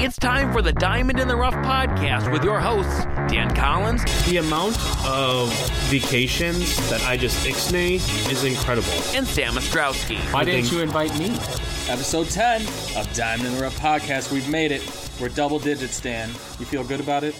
It's 0.00 0.16
time 0.18 0.52
for 0.52 0.60
the 0.60 0.72
Diamond 0.72 1.20
in 1.20 1.28
the 1.28 1.36
Rough 1.36 1.54
podcast 1.54 2.30
with 2.30 2.44
your 2.44 2.60
hosts, 2.60 3.04
Dan 3.32 3.54
Collins. 3.54 4.02
The 4.26 4.38
amount 4.38 4.76
of 5.06 5.50
vacations 5.88 6.76
that 6.90 7.02
I 7.04 7.16
just 7.16 7.46
ixnay 7.46 7.94
is 8.30 8.44
incredible. 8.44 8.88
And 9.14 9.26
Sam 9.26 9.54
Ostrowski. 9.54 10.16
Why 10.32 10.44
didn't 10.44 10.70
you 10.72 10.80
invite 10.80 11.16
me? 11.18 11.30
Episode 11.88 12.28
10 12.28 12.62
of 12.96 13.10
Diamond 13.14 13.46
in 13.48 13.54
the 13.54 13.62
Rough 13.62 13.78
podcast. 13.78 14.32
We've 14.32 14.48
made 14.50 14.72
it. 14.72 14.82
We're 15.20 15.28
double 15.28 15.58
digits, 15.58 16.00
Dan. 16.00 16.28
You 16.28 16.66
feel 16.66 16.84
good 16.84 17.00
about 17.00 17.24
it? 17.24 17.34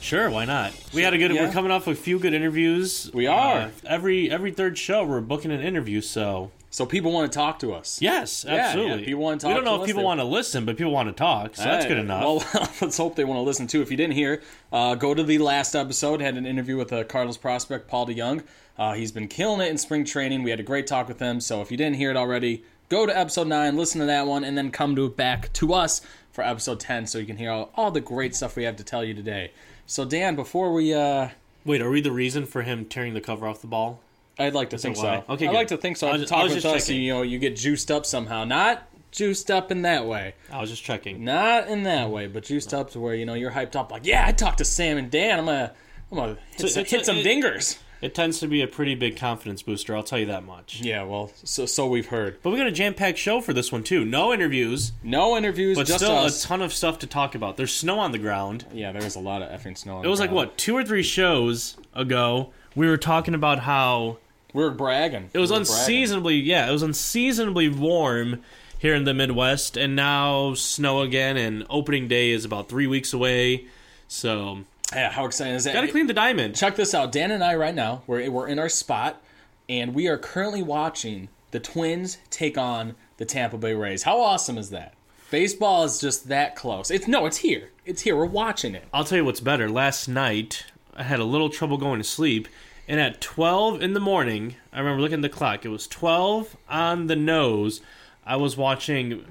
Sure, 0.00 0.30
why 0.30 0.44
not? 0.44 0.72
We 0.94 1.02
had 1.02 1.14
a 1.14 1.18
good. 1.18 1.32
Yeah. 1.32 1.46
We're 1.46 1.52
coming 1.52 1.70
off 1.72 1.86
a 1.86 1.94
few 1.94 2.18
good 2.18 2.34
interviews. 2.34 3.10
We 3.12 3.26
are. 3.26 3.56
Uh, 3.62 3.70
every 3.86 4.30
every 4.30 4.52
third 4.52 4.78
show, 4.78 5.04
we're 5.04 5.20
booking 5.20 5.50
an 5.50 5.60
interview. 5.60 6.00
So 6.02 6.50
So 6.78 6.86
people 6.86 7.10
want 7.10 7.32
to 7.32 7.36
talk 7.36 7.58
to 7.58 7.72
us. 7.74 8.00
yes, 8.00 8.44
absolutely. 8.46 9.00
yeah, 9.00 9.04
people 9.04 9.22
wanna 9.24 9.38
We 9.48 9.52
don't 9.52 9.64
know 9.64 9.70
to 9.72 9.76
if 9.78 9.80
us, 9.82 9.86
people 9.88 10.02
they- 10.02 10.06
want 10.06 10.20
to 10.20 10.24
listen, 10.24 10.64
but 10.64 10.76
people 10.76 10.92
want 10.92 11.08
to 11.08 11.12
talk. 11.12 11.56
So 11.56 11.64
that's 11.64 11.86
good 11.86 11.98
enough. 11.98 12.22
Well, 12.22 12.68
let's 12.80 12.96
hope 12.96 13.16
they 13.16 13.24
want 13.24 13.38
to 13.38 13.42
listen 13.42 13.66
too. 13.66 13.82
If 13.82 13.90
you 13.90 13.96
didn't 13.96 14.14
hear, 14.14 14.42
uh, 14.72 14.94
go 14.94 15.12
to 15.12 15.24
the 15.24 15.38
last 15.38 15.74
episode. 15.74 16.20
Had 16.20 16.36
an 16.36 16.46
interview 16.46 16.76
with 16.76 16.90
the 16.90 17.02
Cardinals 17.02 17.36
prospect 17.36 17.88
Paul 17.88 18.06
DeJong. 18.06 18.44
Uh, 18.78 18.92
he's 18.92 19.10
been 19.10 19.26
killing 19.26 19.60
it 19.60 19.72
in 19.72 19.76
spring 19.76 20.04
training. 20.04 20.44
We 20.44 20.50
had 20.50 20.60
a 20.60 20.62
great 20.62 20.86
talk 20.86 21.08
with 21.08 21.18
him. 21.18 21.40
So 21.40 21.62
if 21.62 21.72
you 21.72 21.76
didn't 21.76 21.96
hear 21.96 22.12
it 22.12 22.16
already, 22.16 22.62
go 22.88 23.06
to 23.06 23.18
episode 23.18 23.48
nine, 23.48 23.76
listen 23.76 23.98
to 23.98 24.06
that 24.06 24.28
one, 24.28 24.44
and 24.44 24.56
then 24.56 24.70
come 24.70 24.94
to 24.94 25.08
back 25.08 25.52
to 25.54 25.74
us 25.74 26.00
for 26.30 26.44
episode 26.44 26.78
ten, 26.78 27.08
so 27.08 27.18
you 27.18 27.26
can 27.26 27.38
hear 27.38 27.50
all, 27.50 27.72
all 27.74 27.90
the 27.90 28.00
great 28.00 28.36
stuff 28.36 28.54
we 28.54 28.62
have 28.62 28.76
to 28.76 28.84
tell 28.84 29.02
you 29.02 29.14
today. 29.14 29.50
So 29.84 30.04
Dan, 30.04 30.36
before 30.36 30.72
we, 30.72 30.94
uh, 30.94 31.30
Wait, 31.64 31.82
are 31.82 31.90
we 31.90 32.00
the 32.00 32.12
reason 32.12 32.46
for 32.46 32.62
him 32.62 32.84
tearing 32.84 33.14
the 33.14 33.20
cover 33.20 33.48
off 33.48 33.60
the 33.62 33.66
ball? 33.66 34.00
I'd 34.38 34.54
like 34.54 34.70
to 34.70 34.78
think 34.78 34.96
so. 34.96 35.24
Okay, 35.28 35.46
I'd 35.46 35.50
good. 35.50 35.52
like 35.56 35.68
to 35.68 35.76
think 35.76 35.96
so. 35.96 36.08
I 36.08 36.12
was 36.12 36.20
just- 36.22 36.32
I 36.32 36.36
talk 36.36 36.44
was 36.44 36.54
with 36.54 36.62
just 36.62 36.74
us, 36.76 36.86
checking. 36.86 37.02
you 37.02 37.12
know, 37.14 37.22
you 37.22 37.38
get 37.38 37.56
juiced 37.56 37.90
up 37.90 38.06
somehow. 38.06 38.44
Not 38.44 38.82
juiced 39.10 39.50
up 39.50 39.70
in 39.72 39.82
that 39.82 40.06
way. 40.06 40.34
I 40.52 40.60
was 40.60 40.70
just 40.70 40.84
checking. 40.84 41.24
Not 41.24 41.68
in 41.68 41.82
that 41.84 42.10
way, 42.10 42.26
but 42.26 42.44
juiced 42.44 42.72
up 42.74 42.90
to 42.90 43.00
where 43.00 43.14
you 43.14 43.26
know 43.26 43.34
you're 43.34 43.50
hyped 43.52 43.74
up. 43.76 43.90
Like, 43.90 44.06
yeah, 44.06 44.24
I 44.26 44.32
talked 44.32 44.58
to 44.58 44.64
Sam 44.64 44.96
and 44.98 45.10
Dan. 45.10 45.40
I'm 45.40 45.44
gonna, 45.46 45.72
I'm 46.12 46.18
gonna 46.18 46.36
hit, 46.52 46.60
So 46.60 46.66
some, 46.68 46.82
it's 46.82 46.90
hit 46.90 47.06
some 47.06 47.16
it- 47.16 47.26
dingers. 47.26 47.78
It 48.00 48.14
tends 48.14 48.38
to 48.38 48.46
be 48.46 48.62
a 48.62 48.68
pretty 48.68 48.94
big 48.94 49.16
confidence 49.16 49.60
booster. 49.62 49.96
I'll 49.96 50.04
tell 50.04 50.20
you 50.20 50.26
that 50.26 50.44
much. 50.44 50.80
Yeah, 50.82 51.02
well, 51.02 51.32
so 51.42 51.66
so 51.66 51.88
we've 51.88 52.06
heard. 52.06 52.38
But 52.44 52.50
we 52.50 52.56
got 52.56 52.68
a 52.68 52.70
jam-packed 52.70 53.18
show 53.18 53.40
for 53.40 53.52
this 53.52 53.72
one 53.72 53.82
too. 53.82 54.04
No 54.04 54.32
interviews, 54.32 54.92
No 55.02 55.36
interviews, 55.36 55.76
but 55.76 55.88
just 55.88 56.04
still 56.04 56.16
us. 56.16 56.44
a 56.44 56.46
ton 56.46 56.62
of 56.62 56.72
stuff 56.72 57.00
to 57.00 57.08
talk 57.08 57.34
about. 57.34 57.56
There's 57.56 57.74
snow 57.74 57.98
on 57.98 58.12
the 58.12 58.18
ground. 58.18 58.66
yeah, 58.72 58.92
there 58.92 59.02
was 59.02 59.16
a 59.16 59.20
lot 59.20 59.42
of 59.42 59.50
effing 59.50 59.76
snow. 59.76 59.96
on 59.96 60.04
It 60.04 60.08
was 60.08 60.20
like 60.20 60.30
what 60.30 60.56
two 60.56 60.76
or 60.76 60.84
three 60.84 61.02
shows 61.02 61.76
ago. 61.92 62.50
We 62.76 62.86
were 62.86 62.98
talking 62.98 63.34
about 63.34 63.58
how 63.58 64.18
We 64.54 64.62
were 64.62 64.70
bragging. 64.70 65.30
it 65.32 65.38
was 65.38 65.50
we 65.50 65.58
were 65.58 65.64
bragging. 65.64 65.80
unseasonably 65.80 66.34
yeah, 66.36 66.68
it 66.68 66.72
was 66.72 66.82
unseasonably 66.82 67.68
warm 67.68 68.42
here 68.78 68.94
in 68.94 69.04
the 69.04 69.14
Midwest, 69.14 69.76
and 69.76 69.94
now 69.96 70.54
snow 70.54 71.00
again. 71.02 71.36
And 71.36 71.66
opening 71.68 72.08
day 72.08 72.30
is 72.30 72.44
about 72.44 72.68
three 72.68 72.86
weeks 72.86 73.12
away, 73.12 73.66
so 74.06 74.60
Yeah, 74.94 75.10
how 75.10 75.26
exciting 75.26 75.54
is 75.54 75.64
that? 75.64 75.74
gotta 75.74 75.88
clean 75.88 76.06
the 76.06 76.14
diamond. 76.14 76.56
Check 76.56 76.76
this 76.76 76.94
out. 76.94 77.12
Dan 77.12 77.30
and 77.30 77.42
I 77.44 77.54
right 77.56 77.74
now 77.74 78.02
we're 78.06 78.30
we're 78.30 78.48
in 78.48 78.58
our 78.58 78.68
spot, 78.68 79.20
and 79.68 79.94
we 79.94 80.06
are 80.08 80.16
currently 80.18 80.62
watching 80.62 81.28
the 81.50 81.60
Twins 81.60 82.18
take 82.30 82.56
on 82.58 82.94
the 83.16 83.24
Tampa 83.24 83.58
Bay 83.58 83.74
Rays. 83.74 84.04
How 84.04 84.20
awesome 84.20 84.56
is 84.58 84.70
that? 84.70 84.94
Baseball 85.30 85.84
is 85.84 86.00
just 86.00 86.28
that 86.28 86.56
close. 86.56 86.90
It's 86.90 87.06
no, 87.06 87.26
it's 87.26 87.38
here. 87.38 87.70
It's 87.84 88.02
here. 88.02 88.16
We're 88.16 88.24
watching 88.26 88.74
it. 88.74 88.84
I'll 88.94 89.04
tell 89.04 89.18
you 89.18 89.24
what's 89.24 89.40
better. 89.40 89.68
Last 89.68 90.08
night 90.08 90.64
I 90.96 91.02
had 91.02 91.18
a 91.20 91.24
little 91.24 91.50
trouble 91.50 91.76
going 91.76 91.98
to 92.00 92.04
sleep, 92.04 92.48
and 92.88 92.98
at 93.00 93.20
twelve 93.20 93.80
in 93.82 93.92
the 93.92 94.00
morning, 94.00 94.56
I 94.72 94.78
remember 94.80 95.00
looking 95.00 95.18
at 95.18 95.22
the 95.22 95.28
clock. 95.28 95.64
It 95.64 95.68
was 95.68 95.86
twelve 95.86 96.56
on 96.68 97.06
the 97.06 97.16
nose. 97.16 97.80
I 98.26 98.36
was 98.36 98.56
watching 98.56 99.24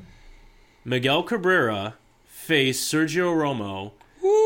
Miguel 0.86 1.24
Cabrera 1.24 1.96
face 2.26 2.82
Sergio 2.82 3.34
Romo. 3.36 3.92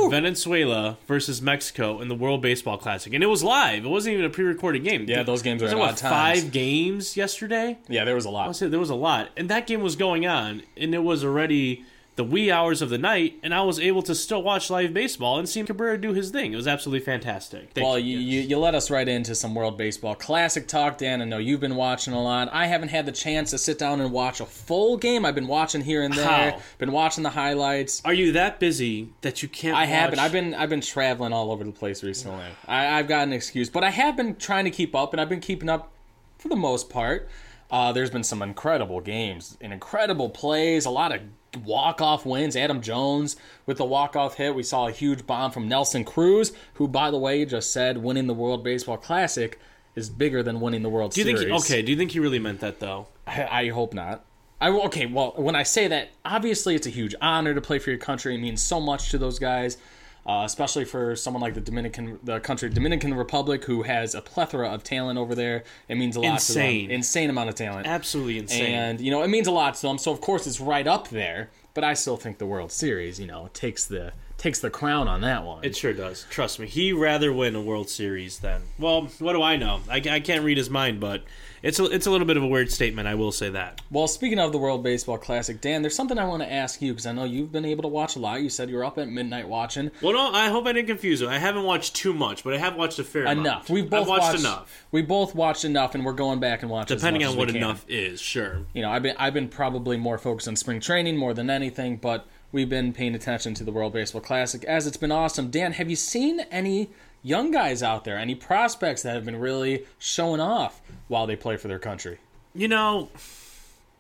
Venezuela 0.10 0.98
versus 1.08 1.42
Mexico 1.42 2.02
in 2.02 2.08
the 2.08 2.14
World 2.14 2.42
Baseball 2.42 2.78
Classic, 2.78 3.14
and 3.14 3.24
it 3.24 3.28
was 3.28 3.44
live. 3.44 3.84
It 3.84 3.88
wasn't 3.88 4.14
even 4.14 4.26
a 4.26 4.30
pre-recorded 4.30 4.84
game. 4.84 5.06
Yeah, 5.08 5.24
those 5.24 5.42
games 5.42 5.62
are 5.64 5.66
Was 5.66 5.74
at 5.74 5.80
odd 5.80 5.82
what 5.82 5.98
times. 5.98 6.42
five 6.42 6.52
games 6.52 7.18
yesterday. 7.18 7.80
Yeah, 7.88 8.04
there 8.04 8.14
was 8.14 8.26
a 8.26 8.30
lot. 8.30 8.56
said 8.56 8.70
there 8.70 8.80
was 8.80 8.90
a 8.92 8.96
lot, 8.96 9.30
and 9.38 9.50
that 9.50 9.66
game 9.66 9.82
was 9.82 9.96
going 9.96 10.28
on, 10.28 10.62
and 10.78 10.94
it 10.94 11.00
was 11.04 11.24
already 11.24 11.84
the 12.18 12.24
wee 12.26 12.52
hours 12.52 12.82
of 12.82 12.90
the 12.90 12.98
night, 12.98 13.40
and 13.42 13.54
I 13.54 13.62
was 13.62 13.80
able 13.80 14.02
to 14.04 14.14
still 14.14 14.44
watch 14.44 14.70
live 14.70 14.94
baseball 14.94 15.40
and 15.40 15.48
see 15.48 15.64
Cabrera 15.64 15.98
do 16.00 16.14
his 16.14 16.30
thing. 16.30 16.52
It 16.52 16.58
was 16.58 16.68
absolutely 16.68 17.06
fantastic. 17.06 17.72
Thank 17.74 17.88
Well, 17.88 17.98
you. 17.98 18.18
you, 18.18 18.42
you, 18.42 18.48
you 18.50 18.58
let 18.60 18.76
us 18.76 18.92
right 18.92 19.08
into 19.08 19.34
some 19.34 19.56
World 19.56 19.78
Baseball 19.78 20.16
Classic 20.16 20.68
talk, 20.68 20.98
Dan. 20.98 21.22
I 21.22 21.26
know 21.26 21.38
you've 21.38 21.62
been 21.62 21.76
watching 21.78 22.14
a 22.14 22.22
lot. 22.22 22.50
I 22.52 22.68
haven't 22.68 22.90
had 22.90 23.06
the 23.06 23.14
chance 23.14 23.52
to 23.52 23.58
sit 23.58 23.80
down 23.80 24.02
and 24.02 24.12
watch 24.12 24.42
a 24.42 24.46
full 24.46 24.98
game. 24.98 25.26
I've 25.26 25.36
been 25.36 25.48
watching 25.48 25.82
here 25.82 26.04
and 26.04 26.14
there. 26.14 26.52
How? 26.52 26.62
Been 26.80 26.92
watching 26.92 27.24
the 27.24 27.30
highlights. 27.30 28.02
Are 28.04 28.14
you 28.14 28.34
that 28.34 28.60
busy 28.60 29.10
that 29.22 29.42
you 29.42 29.48
can't? 29.48 29.78
I 29.78 29.86
haven't. 29.86 30.20
I've 30.20 30.34
been 30.34 30.54
I've 30.54 30.70
been 30.70 30.82
traveling 30.82 31.32
all 31.32 31.52
over 31.52 31.64
the 31.64 31.72
place 31.72 32.04
recently. 32.04 32.44
I, 32.68 33.00
I've 33.00 33.08
got 33.08 33.24
an 33.26 33.32
excuse, 33.34 33.70
but 33.70 33.86
I 33.86 33.90
have 33.90 34.18
been 34.18 34.36
trying 34.36 34.66
to 34.66 34.72
keep 34.72 34.94
up, 34.96 35.14
and 35.14 35.22
I've 35.22 35.30
been 35.30 35.40
keeping 35.40 35.70
up 35.70 35.92
for 36.38 36.50
the 36.50 36.56
most 36.58 36.90
part. 36.90 37.30
Uh, 37.70 37.94
there's 37.94 38.10
been 38.10 38.24
some 38.24 38.42
incredible 38.42 39.00
games 39.00 39.58
and 39.62 39.72
incredible 39.72 40.30
plays, 40.30 40.86
a 40.86 40.90
lot 40.90 41.14
of 41.16 41.22
walk-off 41.64 42.26
wins. 42.26 42.56
Adam 42.56 42.82
Jones 42.82 43.36
with 43.66 43.78
the 43.78 43.86
walk-off 43.86 44.36
hit. 44.36 44.56
We 44.56 44.64
saw 44.64 44.88
a 44.88 44.92
huge 44.92 45.26
bomb 45.28 45.52
from 45.52 45.68
Nelson 45.68 46.04
Cruz, 46.04 46.54
who, 46.76 46.88
by 46.88 47.12
the 47.12 47.18
way, 47.18 47.44
just 47.46 47.72
said 47.72 47.98
winning 47.98 48.28
the 48.28 48.34
World 48.34 48.64
Baseball 48.64 48.98
Classic 48.98 49.60
is 49.96 50.10
bigger 50.10 50.42
than 50.42 50.62
winning 50.62 50.84
the 50.84 50.90
World 50.90 51.12
Do 51.12 51.22
you 51.22 51.26
Series. 51.26 51.40
think? 51.42 51.52
He, 51.52 51.58
okay. 51.58 51.82
Do 51.82 51.92
you 51.92 51.98
think 51.98 52.12
he 52.12 52.20
really 52.20 52.40
meant 52.40 52.62
that 52.62 52.80
though? 52.80 53.08
I, 53.28 53.48
I 53.52 53.70
hope 53.70 53.94
not. 53.94 54.24
I 54.62 54.70
okay. 54.70 55.06
Well, 55.08 55.34
when 55.36 55.56
I 55.56 55.64
say 55.64 55.88
that, 55.88 56.12
obviously 56.24 56.76
it's 56.76 56.88
a 56.88 56.92
huge 56.92 57.16
honor 57.20 57.54
to 57.54 57.62
play 57.62 57.80
for 57.80 57.90
your 57.90 58.00
country. 58.00 58.36
It 58.36 58.40
means 58.40 58.62
so 58.62 58.80
much 58.80 59.10
to 59.12 59.18
those 59.18 59.40
guys, 59.40 59.78
uh, 60.26 60.44
especially 60.46 60.86
for 60.86 61.16
someone 61.16 61.42
like 61.42 61.54
the 61.54 61.62
Dominican, 61.62 62.20
the 62.24 62.40
country 62.40 62.70
Dominican 62.70 63.14
Republic, 63.14 63.66
who 63.66 63.84
has 63.84 64.14
a 64.14 64.22
plethora 64.22 64.70
of 64.70 64.84
talent 64.84 65.18
over 65.18 65.34
there. 65.36 65.64
It 65.88 65.96
means 65.96 66.16
a 66.16 66.22
lot. 66.22 66.34
Insane. 66.34 66.84
to 66.84 66.88
them. 66.88 66.96
insane 66.96 67.30
amount 67.30 67.50
of 67.50 67.56
talent, 67.56 67.88
Absolutely 67.88 68.38
insane. 68.38 68.76
and 68.76 69.02
you 69.02 69.12
know 69.12 69.24
it 69.24 69.30
means 69.30 69.48
a 69.48 69.52
lot 69.52 69.76
to 69.76 69.82
them. 69.82 69.98
So 69.98 70.12
of 70.12 70.22
course 70.22 70.46
it's 70.48 70.60
right 70.60 70.88
up 70.88 71.10
there. 71.10 71.50
But 71.74 71.86
I 71.86 71.94
still 71.94 72.18
think 72.18 72.38
the 72.38 72.46
World 72.46 72.70
Series, 72.72 73.18
you 73.18 73.28
know, 73.28 73.50
takes 73.54 73.86
the 73.86 74.12
takes 74.38 74.60
the 74.60 74.70
crown 74.70 75.08
on 75.08 75.22
that 75.22 75.46
one. 75.46 75.64
it 75.64 75.76
sure 75.76 75.94
does. 75.94 76.26
Trust 76.30 76.60
me. 76.60 76.68
He 76.68 76.92
rather 76.92 77.32
win 77.32 77.56
a 77.56 77.62
World 77.62 77.90
Series 77.90 78.40
than. 78.40 78.64
Well, 78.78 79.04
what 79.20 79.34
do 79.34 79.42
I 79.42 79.56
know? 79.56 79.80
I, 79.90 79.98
I 79.98 80.20
can't 80.20 80.44
read 80.44 80.58
his 80.58 80.70
mind, 80.70 81.00
but 81.00 81.24
it's 81.64 81.80
a, 81.80 81.86
it's 81.86 82.08
a 82.08 82.12
little 82.12 82.28
bit 82.28 82.38
of 82.38 82.44
a 82.44 82.48
weird 82.48 82.72
statement. 82.72 83.08
I 83.08 83.16
will 83.16 83.32
say 83.32 83.50
that. 83.50 83.82
Well, 83.92 84.08
speaking 84.08 84.40
of 84.40 84.52
the 84.52 84.58
World 84.58 84.84
Baseball 84.84 85.18
Classic, 85.18 85.60
Dan, 85.62 85.82
there's 85.82 85.96
something 85.96 86.18
I 86.18 86.26
want 86.26 86.42
to 86.44 86.52
ask 86.52 86.82
you 86.82 86.94
because 86.94 87.06
I 87.06 87.12
know 87.12 87.24
you've 87.24 87.52
been 87.52 87.66
able 87.66 87.84
to 87.84 87.88
watch 87.88 88.16
a 88.16 88.20
lot. 88.20 88.42
You 88.42 88.50
said 88.50 88.70
you 88.70 88.76
were 88.78 88.86
up 88.86 88.98
at 88.98 89.08
midnight 89.10 89.48
watching. 89.48 89.92
Well, 90.02 90.14
no, 90.14 90.32
I 90.32 90.50
hope 90.50 90.66
I 90.66 90.74
didn't 90.74 90.88
confuse 90.88 91.22
you. 91.22 91.30
I 91.30 91.38
haven't 91.38 91.64
watched 91.64 91.96
too 91.96 92.14
much, 92.14 92.44
but 92.44 92.54
I 92.54 92.58
have 92.58 92.76
watched 92.76 93.00
a 93.00 93.04
fair 93.04 93.24
amount. 93.24 93.40
enough. 93.40 93.70
We've 93.70 93.90
both 93.90 94.08
watched, 94.08 94.22
watched 94.22 94.40
enough. 94.40 94.86
We 94.92 95.02
both 95.02 95.36
watched 95.36 95.66
enough, 95.66 95.96
and 95.96 96.04
we're 96.06 96.14
going 96.14 96.40
back 96.40 96.62
and 96.62 96.72
watching. 96.72 96.98
Depending 96.98 97.24
as 97.24 97.30
much 97.30 97.34
on 97.34 97.34
as 97.34 97.38
what 97.38 97.48
we 97.48 97.54
can. 97.54 97.64
enough 97.64 97.86
is, 97.88 98.20
sure. 98.22 98.66
You 98.74 98.82
know, 98.82 98.92
I've 98.92 99.04
been 99.04 99.16
I've 99.18 99.34
been 99.34 99.50
probably 99.50 99.98
more 99.98 100.18
focused 100.18 100.48
on 100.48 100.56
spring 100.56 100.80
training 100.80 101.18
more 101.18 101.34
than 101.34 101.50
anything, 101.50 101.98
but 101.98 102.26
we've 102.52 102.70
been 102.70 102.92
paying 102.94 103.16
attention 103.16 103.54
to 103.56 103.64
the 103.64 103.72
World 103.72 103.94
Baseball 103.94 104.22
Classic 104.22 104.64
as 104.66 104.88
it's 104.88 104.98
been 104.98 105.12
awesome. 105.12 105.50
Dan, 105.52 105.74
have 105.74 105.90
you 105.90 105.96
seen 105.96 106.42
any 106.52 106.90
young 107.24 107.52
guys 107.52 107.84
out 107.84 108.04
there, 108.04 108.18
any 108.18 108.36
prospects 108.36 109.04
that 109.04 109.16
have 109.16 109.26
been 109.26 109.40
really 109.40 109.86
showing 110.00 110.40
off 110.40 110.82
while 111.08 111.28
they 111.28 111.36
play 111.36 111.58
for 111.58 111.68
their 111.68 111.80
country? 111.80 112.18
You 112.54 112.68
know, 112.68 113.10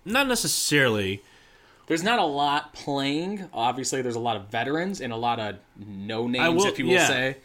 not 0.05 0.27
necessarily. 0.27 1.21
There's 1.87 2.03
not 2.03 2.19
a 2.19 2.25
lot 2.25 2.73
playing. 2.73 3.49
Obviously, 3.53 4.01
there's 4.01 4.15
a 4.15 4.19
lot 4.19 4.37
of 4.37 4.47
veterans 4.47 5.01
and 5.01 5.11
a 5.11 5.17
lot 5.17 5.39
of 5.39 5.57
no 5.77 6.27
names, 6.27 6.63
will- 6.63 6.65
if 6.71 6.79
you 6.79 6.85
will 6.85 6.93
yeah. 6.93 7.07
say. 7.07 7.37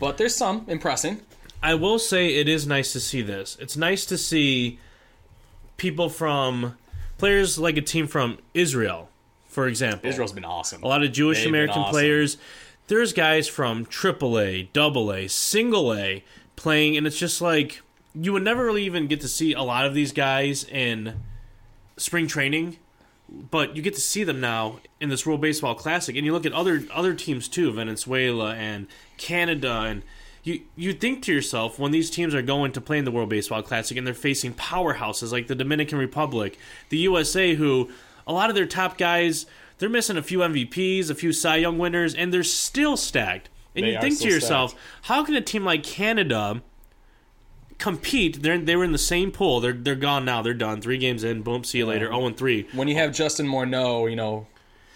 But 0.00 0.18
there's 0.18 0.34
some 0.34 0.64
impressing. 0.68 1.20
I 1.62 1.74
will 1.74 1.98
say 1.98 2.34
it 2.34 2.48
is 2.48 2.66
nice 2.66 2.92
to 2.92 3.00
see 3.00 3.22
this. 3.22 3.56
It's 3.60 3.76
nice 3.76 4.04
to 4.06 4.18
see 4.18 4.78
people 5.76 6.08
from 6.08 6.76
players 7.16 7.58
like 7.58 7.76
a 7.76 7.80
team 7.80 8.06
from 8.06 8.38
Israel, 8.52 9.08
for 9.46 9.66
example. 9.66 10.10
Israel's 10.10 10.32
been 10.32 10.44
awesome. 10.44 10.82
a 10.82 10.86
lot 10.86 11.02
of 11.02 11.12
Jewish 11.12 11.38
They've 11.38 11.48
American 11.48 11.78
awesome. 11.82 11.92
players. 11.92 12.36
There's 12.86 13.14
guys 13.14 13.48
from 13.48 13.86
AAA, 13.86 14.72
Double 14.74 15.12
A, 15.12 15.26
Single 15.26 15.94
A 15.94 16.22
playing, 16.54 16.96
and 16.96 17.06
it's 17.06 17.18
just 17.18 17.40
like 17.40 17.80
you 18.14 18.32
would 18.32 18.42
never 18.42 18.64
really 18.64 18.84
even 18.84 19.06
get 19.06 19.20
to 19.22 19.28
see 19.28 19.52
a 19.54 19.62
lot 19.62 19.86
of 19.86 19.94
these 19.94 20.12
guys 20.12 20.64
in 20.64 21.14
spring 21.96 22.26
training, 22.26 22.76
but 23.28 23.74
you 23.74 23.82
get 23.82 23.94
to 23.94 24.00
see 24.00 24.22
them 24.22 24.40
now 24.40 24.80
in 25.00 25.08
this 25.08 25.26
World 25.26 25.40
Baseball 25.40 25.74
Classic, 25.74 26.14
and 26.14 26.26
you 26.26 26.32
look 26.32 26.46
at 26.46 26.52
other 26.52 26.84
other 26.92 27.14
teams 27.14 27.48
too, 27.48 27.72
Venezuela 27.72 28.54
and 28.54 28.86
Canada, 29.16 29.80
and 29.80 30.02
you 30.42 30.60
you 30.76 30.92
think 30.92 31.22
to 31.22 31.32
yourself 31.32 31.78
when 31.78 31.90
these 31.90 32.10
teams 32.10 32.34
are 32.34 32.42
going 32.42 32.70
to 32.72 32.80
play 32.80 32.98
in 32.98 33.06
the 33.06 33.10
World 33.10 33.30
Baseball 33.30 33.62
Classic 33.62 33.96
and 33.96 34.06
they're 34.06 34.14
facing 34.14 34.52
powerhouses 34.52 35.32
like 35.32 35.46
the 35.46 35.54
Dominican 35.54 35.98
Republic, 35.98 36.58
the 36.90 36.98
USA, 36.98 37.54
who 37.54 37.90
a 38.26 38.32
lot 38.32 38.50
of 38.50 38.54
their 38.54 38.66
top 38.66 38.98
guys 38.98 39.46
they're 39.78 39.88
missing 39.88 40.16
a 40.16 40.22
few 40.22 40.38
MVPs, 40.38 41.10
a 41.10 41.14
few 41.14 41.32
Cy 41.32 41.56
Young 41.56 41.78
winners, 41.78 42.14
and 42.14 42.32
they're 42.32 42.42
still 42.42 42.96
stacked. 42.96 43.48
And 43.76 43.84
They 43.84 43.92
you 43.92 44.00
think 44.00 44.18
to 44.20 44.28
yourself, 44.28 44.70
stacked. 44.70 44.84
how 45.02 45.24
can 45.24 45.34
a 45.34 45.40
team 45.40 45.64
like 45.64 45.82
Canada 45.82 46.62
compete? 47.78 48.42
They're 48.42 48.58
they 48.58 48.76
were 48.76 48.84
in 48.84 48.92
the 48.92 48.98
same 48.98 49.30
pool. 49.32 49.60
They're 49.60 49.72
they're 49.72 49.94
gone 49.94 50.24
now. 50.24 50.42
They're 50.42 50.54
done. 50.54 50.80
Three 50.80 50.98
games 50.98 51.24
in. 51.24 51.42
Boom. 51.42 51.64
See 51.64 51.78
you 51.78 51.86
later. 51.86 52.06
Zero 52.06 52.26
and 52.26 52.36
three. 52.36 52.68
when 52.72 52.88
you 52.88 52.94
have 52.96 53.12
Justin 53.12 53.46
Morneau, 53.46 54.08
you 54.08 54.16
know, 54.16 54.46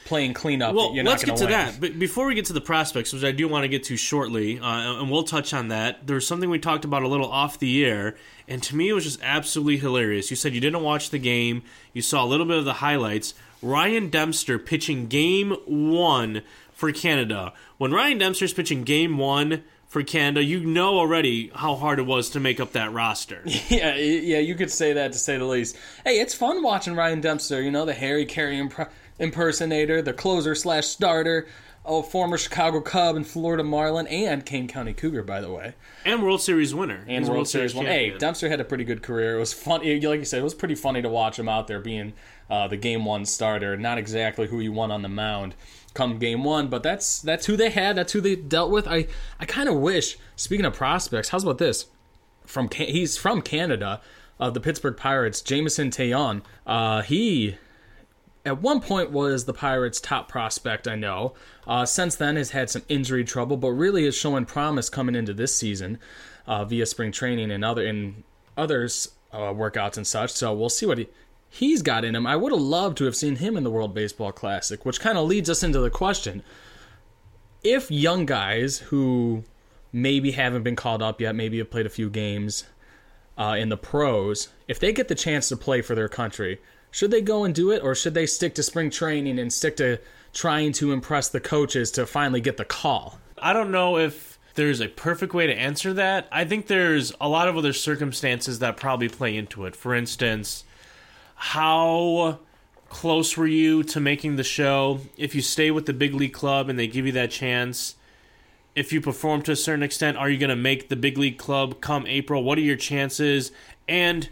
playing 0.08 0.32
cleanup. 0.34 0.74
Well, 0.74 0.94
let's 1.04 1.22
get 1.22 1.36
to 1.36 1.44
win. 1.44 1.52
that. 1.52 1.80
But 1.80 1.98
before 1.98 2.26
we 2.26 2.34
get 2.34 2.46
to 2.46 2.52
the 2.52 2.60
prospects, 2.60 3.12
which 3.12 3.22
I 3.24 3.30
do 3.30 3.46
want 3.46 3.64
to 3.64 3.68
get 3.68 3.84
to 3.84 3.96
shortly, 3.96 4.58
uh, 4.58 5.00
and 5.00 5.10
we'll 5.10 5.22
touch 5.22 5.52
on 5.52 5.68
that, 5.68 6.06
there's 6.06 6.26
something 6.26 6.48
we 6.48 6.58
talked 6.58 6.84
about 6.84 7.02
a 7.02 7.08
little 7.08 7.30
off 7.30 7.58
the 7.58 7.84
air, 7.84 8.16
and 8.48 8.62
to 8.64 8.74
me 8.74 8.88
it 8.88 8.94
was 8.94 9.04
just 9.04 9.20
absolutely 9.22 9.76
hilarious. 9.76 10.30
You 10.30 10.36
said 10.36 10.54
you 10.54 10.60
didn't 10.60 10.82
watch 10.82 11.10
the 11.10 11.18
game, 11.18 11.62
you 11.92 12.02
saw 12.02 12.24
a 12.24 12.26
little 12.26 12.46
bit 12.46 12.56
of 12.56 12.64
the 12.64 12.74
highlights. 12.74 13.34
Ryan 13.60 14.08
Dempster 14.08 14.58
pitching 14.58 15.06
game 15.08 15.50
one 15.66 16.42
for 16.72 16.90
Canada. 16.92 17.52
When 17.76 17.92
Ryan 17.92 18.18
Dempster's 18.18 18.54
pitching 18.54 18.84
game 18.84 19.18
one 19.18 19.62
for 19.88 20.02
Canada, 20.02 20.42
you 20.44 20.60
know 20.60 20.98
already 20.98 21.50
how 21.54 21.74
hard 21.74 21.98
it 21.98 22.02
was 22.06 22.30
to 22.30 22.40
make 22.40 22.60
up 22.60 22.72
that 22.72 22.92
roster. 22.92 23.42
Yeah, 23.68 23.96
yeah, 23.96 24.38
you 24.38 24.54
could 24.54 24.70
say 24.70 24.92
that 24.94 25.12
to 25.12 25.18
say 25.18 25.36
the 25.38 25.44
least. 25.44 25.76
Hey, 26.04 26.20
it's 26.20 26.34
fun 26.34 26.62
watching 26.62 26.94
Ryan 26.94 27.20
Dempster. 27.20 27.60
You 27.60 27.70
know, 27.70 27.84
the 27.84 27.94
Harry 27.94 28.24
Caray 28.24 28.58
imp- 28.58 28.88
impersonator, 29.18 30.02
the 30.02 30.12
closer 30.12 30.54
slash 30.54 30.86
starter, 30.86 31.46
a 31.84 32.02
former 32.02 32.36
Chicago 32.36 32.80
Cub 32.80 33.16
and 33.16 33.26
Florida 33.26 33.64
Marlin, 33.64 34.06
and 34.08 34.44
Kane 34.44 34.68
County 34.68 34.92
Cougar, 34.92 35.22
by 35.22 35.40
the 35.40 35.50
way, 35.50 35.74
and 36.04 36.22
World 36.22 36.42
Series 36.42 36.74
winner. 36.74 37.04
and 37.08 37.26
a 37.26 37.30
World, 37.30 37.48
Series 37.48 37.74
one. 37.74 37.86
Hey. 37.86 38.16
Dempster 38.16 38.48
had 38.48 38.60
a 38.60 38.64
pretty 38.64 38.84
good 38.84 39.02
career. 39.02 39.36
It 39.36 39.40
was 39.40 39.52
funny, 39.52 40.00
Like 40.00 40.18
you 40.18 40.24
said, 40.24 40.40
it 40.40 40.44
was 40.44 40.54
pretty 40.54 40.74
funny 40.74 41.02
to 41.02 41.08
watch 41.08 41.38
him 41.38 41.48
out 41.48 41.66
there 41.66 41.80
being 41.80 42.12
uh, 42.50 42.68
the 42.68 42.76
game 42.76 43.04
one 43.04 43.24
starter. 43.24 43.76
Not 43.76 43.98
exactly 43.98 44.48
who 44.48 44.60
you 44.60 44.72
want 44.72 44.92
on 44.92 45.02
the 45.02 45.08
mound 45.08 45.54
come 45.94 46.18
game 46.18 46.44
one, 46.44 46.68
but 46.68 46.82
that's 46.82 47.20
that's 47.20 47.46
who 47.46 47.56
they 47.56 47.70
had. 47.70 47.96
That's 47.96 48.12
who 48.12 48.20
they 48.20 48.36
dealt 48.36 48.70
with. 48.70 48.86
I 48.86 49.06
I 49.40 49.46
kind 49.46 49.68
of 49.68 49.76
wish. 49.76 50.18
Speaking 50.36 50.66
of 50.66 50.74
prospects, 50.74 51.30
how's 51.30 51.42
about 51.42 51.58
this? 51.58 51.86
From 52.46 52.68
he's 52.70 53.16
from 53.16 53.42
Canada, 53.42 54.00
of 54.38 54.54
the 54.54 54.60
Pittsburgh 54.60 54.96
Pirates. 54.96 55.42
Jameson 55.42 55.90
Taillon. 55.90 56.42
Uh, 56.66 57.02
he 57.02 57.56
at 58.48 58.62
one 58.62 58.80
point 58.80 59.10
was 59.10 59.44
the 59.44 59.52
Pirates' 59.52 60.00
top 60.00 60.28
prospect, 60.28 60.88
I 60.88 60.96
know. 60.96 61.34
Uh, 61.66 61.84
since 61.84 62.16
then, 62.16 62.36
has 62.36 62.50
had 62.50 62.70
some 62.70 62.82
injury 62.88 63.24
trouble, 63.24 63.56
but 63.56 63.70
really 63.70 64.06
is 64.06 64.16
showing 64.16 64.46
promise 64.46 64.88
coming 64.88 65.14
into 65.14 65.34
this 65.34 65.54
season 65.54 65.98
uh, 66.46 66.64
via 66.64 66.86
spring 66.86 67.12
training 67.12 67.50
and 67.50 67.64
other 67.64 67.86
and 67.86 68.24
others 68.56 69.12
uh, 69.32 69.52
workouts 69.52 69.96
and 69.96 70.06
such. 70.06 70.32
So 70.32 70.52
we'll 70.54 70.70
see 70.70 70.86
what 70.86 70.98
he, 70.98 71.08
he's 71.50 71.82
got 71.82 72.04
in 72.04 72.16
him. 72.16 72.26
I 72.26 72.36
would 72.36 72.52
have 72.52 72.60
loved 72.60 72.96
to 72.98 73.04
have 73.04 73.14
seen 73.14 73.36
him 73.36 73.56
in 73.56 73.64
the 73.64 73.70
World 73.70 73.94
Baseball 73.94 74.32
Classic, 74.32 74.84
which 74.84 75.00
kind 75.00 75.18
of 75.18 75.28
leads 75.28 75.50
us 75.50 75.62
into 75.62 75.80
the 75.80 75.90
question: 75.90 76.42
If 77.62 77.90
young 77.90 78.26
guys 78.26 78.78
who 78.78 79.44
maybe 79.92 80.32
haven't 80.32 80.62
been 80.62 80.76
called 80.76 81.02
up 81.02 81.20
yet, 81.20 81.34
maybe 81.34 81.58
have 81.58 81.70
played 81.70 81.86
a 81.86 81.90
few 81.90 82.10
games 82.10 82.64
uh, 83.36 83.56
in 83.58 83.68
the 83.68 83.76
pros, 83.76 84.48
if 84.66 84.80
they 84.80 84.92
get 84.92 85.08
the 85.08 85.14
chance 85.14 85.48
to 85.48 85.56
play 85.56 85.82
for 85.82 85.94
their 85.94 86.08
country, 86.08 86.60
should 86.98 87.12
they 87.12 87.22
go 87.22 87.44
and 87.44 87.54
do 87.54 87.70
it, 87.70 87.80
or 87.84 87.94
should 87.94 88.14
they 88.14 88.26
stick 88.26 88.56
to 88.56 88.62
spring 88.64 88.90
training 88.90 89.38
and 89.38 89.52
stick 89.52 89.76
to 89.76 90.00
trying 90.32 90.72
to 90.72 90.90
impress 90.90 91.28
the 91.28 91.38
coaches 91.38 91.92
to 91.92 92.04
finally 92.04 92.40
get 92.40 92.56
the 92.56 92.64
call? 92.64 93.20
I 93.40 93.52
don't 93.52 93.70
know 93.70 93.98
if 93.98 94.36
there's 94.56 94.80
a 94.80 94.88
perfect 94.88 95.32
way 95.32 95.46
to 95.46 95.54
answer 95.54 95.92
that. 95.92 96.26
I 96.32 96.44
think 96.44 96.66
there's 96.66 97.12
a 97.20 97.28
lot 97.28 97.46
of 97.46 97.56
other 97.56 97.72
circumstances 97.72 98.58
that 98.58 98.76
probably 98.76 99.08
play 99.08 99.36
into 99.36 99.64
it. 99.64 99.76
For 99.76 99.94
instance, 99.94 100.64
how 101.36 102.40
close 102.88 103.36
were 103.36 103.46
you 103.46 103.84
to 103.84 104.00
making 104.00 104.34
the 104.34 104.42
show? 104.42 104.98
If 105.16 105.36
you 105.36 105.40
stay 105.40 105.70
with 105.70 105.86
the 105.86 105.92
big 105.92 106.14
league 106.14 106.32
club 106.32 106.68
and 106.68 106.76
they 106.76 106.88
give 106.88 107.06
you 107.06 107.12
that 107.12 107.30
chance, 107.30 107.94
if 108.74 108.92
you 108.92 109.00
perform 109.00 109.42
to 109.42 109.52
a 109.52 109.56
certain 109.56 109.84
extent, 109.84 110.16
are 110.16 110.28
you 110.28 110.36
going 110.36 110.50
to 110.50 110.56
make 110.56 110.88
the 110.88 110.96
big 110.96 111.16
league 111.16 111.38
club 111.38 111.80
come 111.80 112.08
April? 112.08 112.42
What 112.42 112.58
are 112.58 112.62
your 112.62 112.74
chances? 112.74 113.52
And 113.86 114.30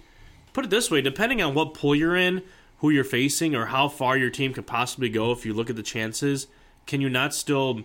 put 0.57 0.65
it 0.65 0.71
this 0.71 0.91
way 0.91 1.03
depending 1.03 1.43
on 1.43 1.53
what 1.53 1.75
pool 1.75 1.95
you're 1.95 2.17
in, 2.17 2.43
who 2.79 2.89
you're 2.89 3.05
facing, 3.05 3.55
or 3.55 3.67
how 3.67 3.89
far 3.89 4.17
your 4.17 4.31
team 4.31 4.55
could 4.55 4.67
possibly 4.67 5.11
go 5.11 5.31
if 5.31 5.45
you 5.45 5.53
look 5.53 5.69
at 5.69 5.77
the 5.77 5.83
chances, 5.83 6.47
can 6.87 7.03
you 7.03 7.11
not 7.11 7.35
still 7.35 7.83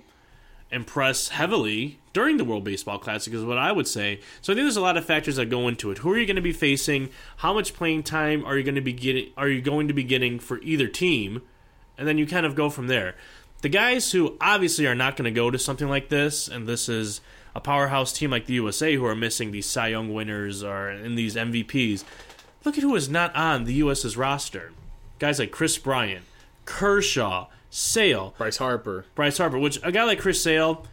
impress 0.72 1.28
heavily 1.28 2.00
during 2.14 2.38
the 2.38 2.46
World 2.46 2.64
Baseball 2.64 2.98
Classic 2.98 3.34
is 3.34 3.44
what 3.44 3.58
I 3.58 3.74
would 3.74 3.90
say. 3.90 4.22
So 4.42 4.54
I 4.54 4.56
think 4.56 4.64
there's 4.64 4.78
a 4.78 4.82
lot 4.82 4.96
of 4.96 5.04
factors 5.04 5.36
that 5.36 5.48
go 5.48 5.68
into 5.68 5.92
it. 5.92 5.98
Who 5.98 6.14
are 6.14 6.18
you 6.18 6.26
going 6.26 6.38
to 6.38 6.42
be 6.42 6.54
facing? 6.54 7.10
How 7.38 7.54
much 7.54 7.74
playing 7.74 8.04
time 8.04 8.46
are 8.46 8.58
you 8.58 8.64
going 8.64 8.76
to 8.76 8.82
be 8.82 8.94
getting 8.94 9.32
are 9.36 9.50
you 9.50 9.62
going 9.62 9.90
to 9.90 9.94
be 9.94 10.06
getting 10.06 10.40
for 10.40 10.62
either 10.62 10.88
team? 10.88 11.42
And 11.98 12.08
then 12.08 12.18
you 12.18 12.26
kind 12.26 12.46
of 12.46 12.56
go 12.56 12.70
from 12.70 12.88
there. 12.88 13.16
The 13.64 13.70
guys 13.70 14.14
who 14.14 14.38
obviously 14.40 14.88
are 14.88 14.96
not 14.96 15.18
going 15.18 15.26
to 15.26 15.38
go 15.38 15.52
to 15.52 15.60
something 15.60 15.90
like 15.90 16.08
this 16.08 16.48
and 16.48 16.68
this 16.68 16.88
is 16.88 17.20
a 17.54 17.60
powerhouse 17.60 18.14
team 18.14 18.32
like 18.32 18.46
the 18.46 18.54
USA 18.54 18.96
who 18.96 19.06
are 19.06 19.16
missing 19.16 19.52
these 19.52 19.66
Cy 19.66 19.90
Young 19.90 20.14
winners 20.14 20.64
or 20.64 20.90
in 20.90 21.16
these 21.16 21.36
MVPs. 21.36 22.06
Look 22.64 22.78
at 22.78 22.84
who 22.84 22.96
is 22.96 23.10
not 23.10 23.36
on 23.36 23.64
the 23.64 23.74
US's 23.76 24.18
roster. 24.18 24.72
Guys 25.20 25.40
like 25.40 25.52
Kris 25.52 25.78
Bryant, 25.78 26.26
Kershaw, 26.66 27.48
Sale, 27.70 28.34
Bryce 28.38 28.58
Harper. 28.58 29.06
Bryce 29.16 29.38
Harper, 29.38 29.58
which 29.58 29.80
a 29.84 29.92
guy 29.92 30.04
like 30.04 30.20
Chris 30.20 30.42
Sale, 30.42 30.86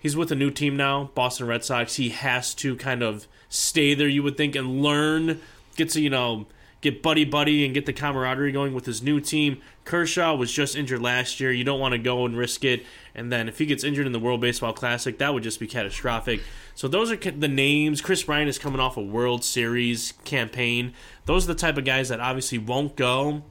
he's 0.00 0.16
with 0.16 0.32
a 0.32 0.36
new 0.36 0.50
team 0.50 0.76
now, 0.76 1.10
Boston 1.14 1.46
Red 1.46 1.64
Sox. 1.64 1.96
He 1.96 2.10
has 2.10 2.54
to 2.56 2.76
kind 2.76 3.02
of 3.02 3.26
stay 3.48 3.94
there, 3.94 4.08
you 4.08 4.22
would 4.22 4.36
think, 4.36 4.56
and 4.56 4.82
learn, 4.82 5.40
get 5.76 5.90
to, 5.90 6.00
you 6.00 6.10
know, 6.10 6.46
get 6.80 7.02
buddy 7.02 7.24
buddy 7.24 7.64
and 7.64 7.74
get 7.74 7.86
the 7.86 7.92
camaraderie 7.92 8.52
going 8.52 8.74
with 8.74 8.86
his 8.86 9.02
new 9.02 9.20
team. 9.20 9.60
Kershaw 9.84 10.34
was 10.34 10.52
just 10.52 10.76
injured 10.76 11.02
last 11.02 11.40
year. 11.40 11.50
You 11.50 11.64
don't 11.64 11.80
want 11.80 11.92
to 11.92 11.98
go 11.98 12.26
and 12.26 12.36
risk 12.36 12.64
it. 12.64 12.84
And 13.14 13.32
then 13.32 13.48
if 13.48 13.58
he 13.58 13.66
gets 13.66 13.82
injured 13.82 14.06
in 14.06 14.12
the 14.12 14.18
World 14.18 14.40
Baseball 14.40 14.72
Classic, 14.72 15.18
that 15.18 15.32
would 15.32 15.42
just 15.42 15.58
be 15.58 15.66
catastrophic. 15.66 16.42
So 16.74 16.86
those 16.88 17.10
are 17.10 17.16
the 17.16 17.48
names. 17.48 18.00
Kris 18.00 18.22
Bryant 18.22 18.48
is 18.48 18.58
coming 18.58 18.80
off 18.80 18.96
a 18.96 19.02
World 19.02 19.44
Series 19.44 20.12
campaign. 20.24 20.92
Those 21.24 21.44
are 21.44 21.48
the 21.48 21.58
type 21.58 21.78
of 21.78 21.84
guys 21.84 22.08
that 22.10 22.20
obviously 22.20 22.58
won't 22.58 22.96
go. 22.96 23.42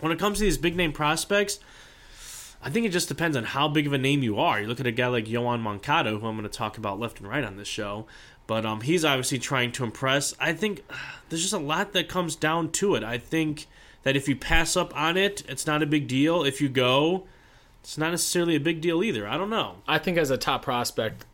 When 0.00 0.12
it 0.12 0.18
comes 0.18 0.38
to 0.38 0.44
these 0.44 0.58
big 0.58 0.76
name 0.76 0.92
prospects, 0.92 1.58
I 2.62 2.70
think 2.70 2.86
it 2.86 2.92
just 2.92 3.08
depends 3.08 3.36
on 3.36 3.44
how 3.44 3.68
big 3.68 3.86
of 3.86 3.92
a 3.92 3.98
name 3.98 4.22
you 4.22 4.38
are. 4.38 4.60
You 4.60 4.66
look 4.66 4.80
at 4.80 4.86
a 4.86 4.92
guy 4.92 5.08
like 5.08 5.26
Yoan 5.26 5.60
Moncada, 5.60 6.10
who 6.10 6.26
I'm 6.26 6.36
going 6.36 6.44
to 6.44 6.48
talk 6.48 6.78
about 6.78 6.98
left 6.98 7.18
and 7.18 7.28
right 7.28 7.44
on 7.44 7.56
this 7.56 7.68
show, 7.68 8.06
but 8.46 8.66
um, 8.66 8.82
he's 8.82 9.04
obviously 9.04 9.38
trying 9.38 9.72
to 9.72 9.84
impress. 9.84 10.34
I 10.38 10.52
think 10.52 10.84
there's 11.28 11.42
just 11.42 11.54
a 11.54 11.58
lot 11.58 11.92
that 11.92 12.08
comes 12.08 12.36
down 12.36 12.70
to 12.72 12.94
it. 12.94 13.02
I 13.02 13.18
think 13.18 13.66
that 14.02 14.16
if 14.16 14.28
you 14.28 14.36
pass 14.36 14.76
up 14.76 14.96
on 14.96 15.16
it, 15.16 15.42
it's 15.48 15.66
not 15.66 15.82
a 15.82 15.86
big 15.86 16.06
deal. 16.06 16.44
If 16.44 16.60
you 16.60 16.68
go, 16.68 17.24
it's 17.80 17.98
not 17.98 18.10
necessarily 18.10 18.54
a 18.56 18.60
big 18.60 18.80
deal 18.80 19.02
either. 19.02 19.26
I 19.26 19.36
don't 19.36 19.50
know. 19.50 19.76
I 19.88 19.98
think 19.98 20.18
as 20.18 20.30
a 20.30 20.36
top 20.36 20.62
prospect, 20.62 21.24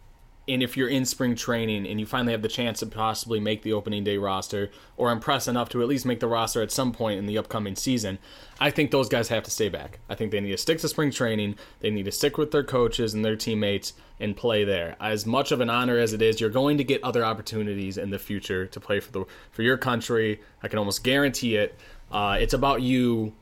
and 0.50 0.62
if 0.62 0.76
you're 0.76 0.88
in 0.88 1.04
spring 1.04 1.36
training 1.36 1.86
and 1.86 2.00
you 2.00 2.06
finally 2.06 2.32
have 2.32 2.42
the 2.42 2.48
chance 2.48 2.80
to 2.80 2.86
possibly 2.86 3.38
make 3.38 3.62
the 3.62 3.72
opening 3.72 4.02
day 4.02 4.16
roster 4.16 4.70
or 4.96 5.12
impress 5.12 5.46
enough 5.46 5.68
to 5.68 5.80
at 5.80 5.88
least 5.88 6.04
make 6.04 6.18
the 6.18 6.26
roster 6.26 6.60
at 6.60 6.72
some 6.72 6.92
point 6.92 7.18
in 7.18 7.26
the 7.26 7.38
upcoming 7.38 7.76
season, 7.76 8.18
I 8.58 8.70
think 8.70 8.90
those 8.90 9.08
guys 9.08 9.28
have 9.28 9.44
to 9.44 9.50
stay 9.50 9.68
back. 9.68 10.00
I 10.08 10.14
think 10.14 10.32
they 10.32 10.40
need 10.40 10.50
to 10.50 10.58
stick 10.58 10.78
to 10.80 10.88
spring 10.88 11.12
training. 11.12 11.54
They 11.78 11.90
need 11.90 12.04
to 12.06 12.12
stick 12.12 12.36
with 12.36 12.50
their 12.50 12.64
coaches 12.64 13.14
and 13.14 13.24
their 13.24 13.36
teammates 13.36 13.92
and 14.18 14.36
play 14.36 14.64
there. 14.64 14.96
As 15.00 15.24
much 15.24 15.52
of 15.52 15.60
an 15.60 15.70
honor 15.70 15.98
as 15.98 16.12
it 16.12 16.20
is, 16.20 16.40
you're 16.40 16.50
going 16.50 16.78
to 16.78 16.84
get 16.84 17.02
other 17.04 17.24
opportunities 17.24 17.96
in 17.96 18.10
the 18.10 18.18
future 18.18 18.66
to 18.66 18.80
play 18.80 19.00
for 19.00 19.12
the 19.12 19.24
for 19.52 19.62
your 19.62 19.76
country. 19.76 20.40
I 20.62 20.68
can 20.68 20.78
almost 20.78 21.04
guarantee 21.04 21.56
it. 21.56 21.78
Uh, 22.10 22.38
it's 22.40 22.54
about 22.54 22.82
you 22.82 23.34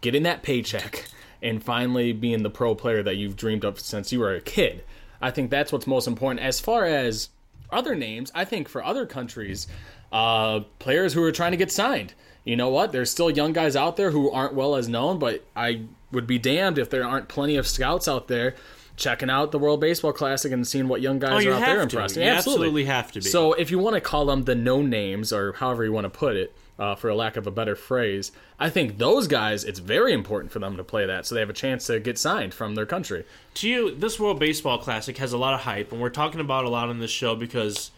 getting 0.00 0.24
that 0.24 0.42
paycheck 0.42 1.04
and 1.40 1.62
finally 1.62 2.12
being 2.12 2.42
the 2.42 2.50
pro 2.50 2.74
player 2.74 3.02
that 3.02 3.16
you've 3.16 3.36
dreamed 3.36 3.64
of 3.64 3.78
since 3.78 4.12
you 4.12 4.20
were 4.20 4.34
a 4.34 4.40
kid. 4.40 4.84
I 5.20 5.30
think 5.30 5.50
that's 5.50 5.72
what's 5.72 5.86
most 5.86 6.06
important. 6.06 6.40
As 6.44 6.60
far 6.60 6.84
as 6.84 7.28
other 7.70 7.94
names, 7.94 8.30
I 8.34 8.44
think 8.44 8.68
for 8.68 8.84
other 8.84 9.04
countries, 9.06 9.66
uh, 10.12 10.60
players 10.78 11.12
who 11.12 11.22
are 11.22 11.32
trying 11.32 11.50
to 11.52 11.56
get 11.56 11.70
signed. 11.72 12.14
You 12.44 12.56
know 12.56 12.70
what? 12.70 12.92
There's 12.92 13.10
still 13.10 13.28
young 13.30 13.52
guys 13.52 13.76
out 13.76 13.96
there 13.96 14.10
who 14.10 14.30
aren't 14.30 14.54
well 14.54 14.74
as 14.76 14.88
known, 14.88 15.18
but 15.18 15.44
I 15.54 15.82
would 16.12 16.26
be 16.26 16.38
damned 16.38 16.78
if 16.78 16.88
there 16.88 17.04
aren't 17.04 17.28
plenty 17.28 17.56
of 17.56 17.66
scouts 17.66 18.08
out 18.08 18.28
there 18.28 18.54
checking 18.96 19.28
out 19.30 19.52
the 19.52 19.58
World 19.58 19.80
Baseball 19.80 20.12
Classic 20.12 20.50
and 20.50 20.66
seeing 20.66 20.88
what 20.88 21.00
young 21.00 21.18
guys 21.18 21.46
Oh, 21.46 21.50
are 21.50 21.54
out 21.54 21.60
there 21.60 21.76
to. 21.76 21.82
impressing. 21.82 22.22
You 22.22 22.28
absolutely. 22.30 22.64
absolutely 22.68 22.84
have 22.86 23.12
to 23.12 23.20
be. 23.20 23.28
So 23.28 23.52
if 23.52 23.70
you 23.70 23.78
want 23.78 23.94
to 23.94 24.00
call 24.00 24.26
them 24.26 24.44
the 24.44 24.54
no 24.54 24.82
names 24.82 25.32
or 25.32 25.52
however 25.52 25.84
you 25.84 25.92
want 25.92 26.04
to 26.06 26.10
put 26.10 26.36
it, 26.36 26.52
uh, 26.78 26.94
for 26.94 27.08
a 27.08 27.14
lack 27.14 27.36
of 27.36 27.46
a 27.46 27.50
better 27.50 27.74
phrase, 27.74 28.30
I 28.58 28.70
think 28.70 28.98
those 28.98 29.26
guys, 29.26 29.64
it's 29.64 29.80
very 29.80 30.12
important 30.12 30.52
for 30.52 30.60
them 30.60 30.76
to 30.76 30.84
play 30.84 31.06
that 31.06 31.26
so 31.26 31.34
they 31.34 31.40
have 31.40 31.50
a 31.50 31.54
chance 31.54 31.86
to 31.86 31.98
get 31.98 32.18
signed 32.18 32.54
from 32.54 32.74
their 32.74 32.86
country. 32.86 33.24
to 33.54 33.68
you, 33.68 33.94
this 33.94 34.20
World 34.20 34.38
Baseball 34.38 34.78
Classic 34.78 35.16
has 35.18 35.32
a 35.32 35.38
lot 35.38 35.54
of 35.54 35.60
hype, 35.60 35.90
and 35.90 36.00
we're 36.00 36.10
talking 36.10 36.40
about 36.40 36.64
a 36.64 36.68
lot 36.68 36.88
on 36.88 37.00
this 37.00 37.10
show 37.10 37.34
because, 37.34 37.90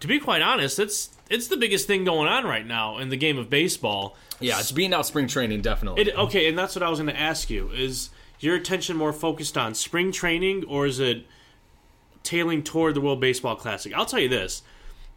to 0.00 0.06
be 0.06 0.18
quite 0.18 0.42
honest, 0.42 0.78
it's 0.78 1.10
it's 1.28 1.48
the 1.48 1.56
biggest 1.56 1.86
thing 1.86 2.04
going 2.04 2.28
on 2.28 2.44
right 2.44 2.66
now 2.66 2.98
in 2.98 3.08
the 3.08 3.16
game 3.16 3.38
of 3.38 3.50
baseball. 3.50 4.16
Yeah, 4.38 4.60
it's 4.60 4.70
being 4.70 4.92
out 4.92 5.06
spring 5.06 5.26
training, 5.26 5.62
definitely. 5.62 6.02
It, 6.02 6.16
okay, 6.16 6.48
and 6.48 6.58
that's 6.58 6.76
what 6.76 6.82
I 6.82 6.90
was 6.90 6.98
going 6.98 7.12
to 7.12 7.18
ask 7.18 7.48
you: 7.50 7.70
is 7.70 8.10
your 8.38 8.54
attention 8.54 8.96
more 8.96 9.12
focused 9.12 9.56
on 9.56 9.74
spring 9.74 10.12
training, 10.12 10.64
or 10.68 10.86
is 10.86 11.00
it 11.00 11.26
tailing 12.22 12.62
toward 12.62 12.94
the 12.94 13.00
World 13.00 13.20
Baseball 13.20 13.56
Classic? 13.56 13.92
I'll 13.94 14.06
tell 14.06 14.20
you 14.20 14.28
this: 14.28 14.62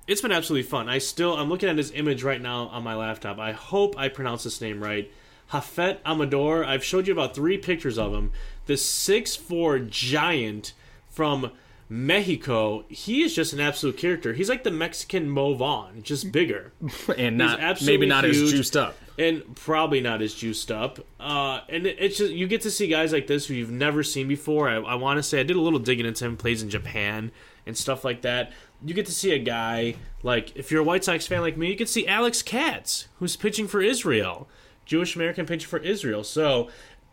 it's 0.09 0.21
been 0.21 0.31
absolutely 0.31 0.67
fun. 0.67 0.89
I 0.89 0.97
still 0.97 1.37
I'm 1.37 1.49
looking 1.49 1.69
at 1.69 1.77
his 1.77 1.91
image 1.91 2.23
right 2.23 2.41
now 2.41 2.67
on 2.67 2.83
my 2.83 2.95
laptop. 2.95 3.37
I 3.37 3.51
hope 3.51 3.97
I 3.97 4.09
pronounce 4.09 4.43
this 4.43 4.59
name 4.59 4.81
right. 4.83 5.11
Japhet 5.51 5.99
Amador. 6.05 6.65
I've 6.65 6.83
showed 6.83 7.07
you 7.07 7.13
about 7.13 7.35
three 7.35 7.57
pictures 7.57 7.97
of 7.97 8.13
him. 8.13 8.31
This 8.65 8.83
six 8.83 9.35
four 9.35 9.77
giant 9.77 10.73
from 11.07 11.51
Mexico, 11.91 12.85
he 12.87 13.23
is 13.23 13.35
just 13.35 13.53
an 13.53 13.59
absolute 13.59 13.97
character. 13.97 14.33
He's 14.33 14.49
like 14.49 14.63
the 14.63 14.71
Mexican 14.71 15.29
Mo 15.29 15.53
Vaughn, 15.53 16.01
just 16.01 16.31
bigger. 16.31 16.71
and 17.17 17.37
not 17.37 17.81
maybe 17.83 18.07
not 18.07 18.25
as 18.25 18.35
juiced 18.35 18.77
up. 18.77 18.95
and 19.17 19.55
probably 19.55 20.01
not 20.01 20.23
as 20.23 20.33
juiced 20.33 20.71
up. 20.71 20.99
Uh, 21.19 21.61
and 21.69 21.85
it, 21.85 21.97
it's 21.99 22.17
just 22.17 22.31
you 22.31 22.47
get 22.47 22.61
to 22.61 22.71
see 22.71 22.87
guys 22.87 23.13
like 23.13 23.27
this 23.27 23.45
who 23.45 23.53
you've 23.53 23.71
never 23.71 24.01
seen 24.01 24.27
before. 24.27 24.69
I, 24.69 24.75
I 24.75 24.95
want 24.95 25.17
to 25.17 25.23
say 25.23 25.39
I 25.39 25.43
did 25.43 25.55
a 25.55 25.61
little 25.61 25.79
digging 25.79 26.07
into 26.07 26.25
him. 26.25 26.35
Plays 26.35 26.63
in 26.63 26.69
Japan 26.69 27.31
and 27.65 27.77
stuff 27.77 28.03
like 28.03 28.21
that. 28.21 28.51
You 28.86 28.93
get 28.93 29.05
to 29.07 29.12
see 29.12 29.31
a 29.31 29.39
guy 29.39 29.95
like 30.24 30.55
if 30.55 30.71
you're 30.71 30.81
a 30.81 30.86
White 30.86 31.03
Sox 31.03 31.27
fan 31.27 31.41
like 31.41 31.57
me, 31.57 31.67
you 31.69 31.75
get 31.75 31.88
to 31.88 31.93
see 31.93 32.07
Alex 32.07 32.41
Katz, 32.41 33.07
who's 33.19 33.36
pitching 33.36 33.67
for 33.67 33.81
Israel, 33.81 34.48
Jewish 34.86 35.15
American 35.15 35.45
pitching 35.45 35.67
for 35.69 35.79
Israel. 35.79 36.24
So 36.24 36.69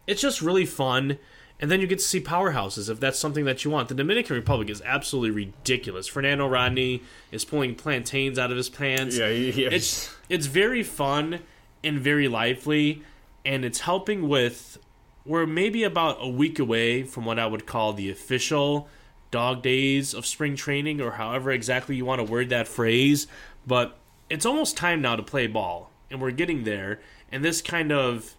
it's 0.07 0.21
just 0.23 0.41
really 0.43 0.67
fun. 0.67 1.19
And 1.59 1.71
then 1.71 1.81
you 1.81 1.87
get 1.87 1.99
to 2.01 2.05
see 2.05 2.21
powerhouses 2.21 2.91
if 2.91 3.01
that's 3.01 3.19
something 3.19 3.47
that 3.47 3.65
you 3.65 3.71
want. 3.71 3.89
The 3.89 3.95
Dominican 3.95 4.37
Republic 4.37 4.69
is 4.69 4.83
absolutely 4.85 5.31
ridiculous. 5.31 6.07
Fernando 6.07 6.47
Rodney 6.47 7.03
is 7.33 7.47
pulling 7.47 7.75
plantains 7.75 8.39
out 8.39 8.51
of 8.51 8.57
his 8.59 8.69
pants 8.69 9.17
Yeah, 9.17 9.31
he- 9.31 9.65
it's 9.65 10.15
it's 10.29 10.47
very 10.47 10.83
fun 10.83 11.41
and 11.83 11.99
very 11.99 12.29
lively 12.29 13.03
and 13.45 13.65
it's 13.65 13.81
helping 13.81 14.29
with 14.29 14.79
we're 15.25 15.47
maybe 15.47 15.83
about 15.83 16.19
a 16.21 16.29
week 16.29 16.59
away 16.59 17.03
from 17.05 17.25
what 17.25 17.39
I 17.39 17.47
would 17.47 17.65
call 17.67 17.93
the 17.95 18.11
official 18.11 18.89
dog 19.31 19.63
days 19.63 20.15
of 20.15 20.25
spring 20.27 20.57
training 20.57 21.01
or 21.01 21.13
however 21.13 21.51
exactly 21.51 21.97
you 21.97 22.05
want 22.05 22.25
to 22.25 22.31
word 22.31 22.49
that 22.49 22.69
phrase 22.69 23.27
but 23.67 23.99
it's 24.31 24.47
almost 24.47 24.77
time 24.77 25.01
now 25.01 25.17
to 25.17 25.23
play 25.23 25.47
ball 25.47 25.91
and 26.11 26.21
we're 26.21 26.31
getting 26.31 26.65
there 26.65 27.01
and 27.31 27.45
this 27.45 27.61
kind 27.61 27.93
of 27.93 28.37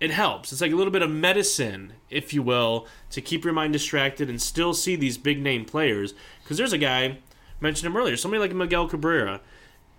it 0.00 0.10
helps. 0.10 0.50
It's 0.50 0.62
like 0.62 0.72
a 0.72 0.76
little 0.76 0.92
bit 0.92 1.02
of 1.02 1.10
medicine, 1.10 1.92
if 2.08 2.32
you 2.32 2.42
will, 2.42 2.86
to 3.10 3.20
keep 3.20 3.44
your 3.44 3.52
mind 3.52 3.74
distracted 3.74 4.30
and 4.30 4.40
still 4.40 4.72
see 4.72 4.96
these 4.96 5.18
big 5.18 5.40
name 5.42 5.66
players. 5.66 6.14
Because 6.42 6.56
there's 6.56 6.72
a 6.72 6.78
guy, 6.78 7.18
mentioned 7.60 7.86
him 7.86 7.96
earlier, 7.96 8.16
somebody 8.16 8.40
like 8.40 8.54
Miguel 8.54 8.88
Cabrera. 8.88 9.42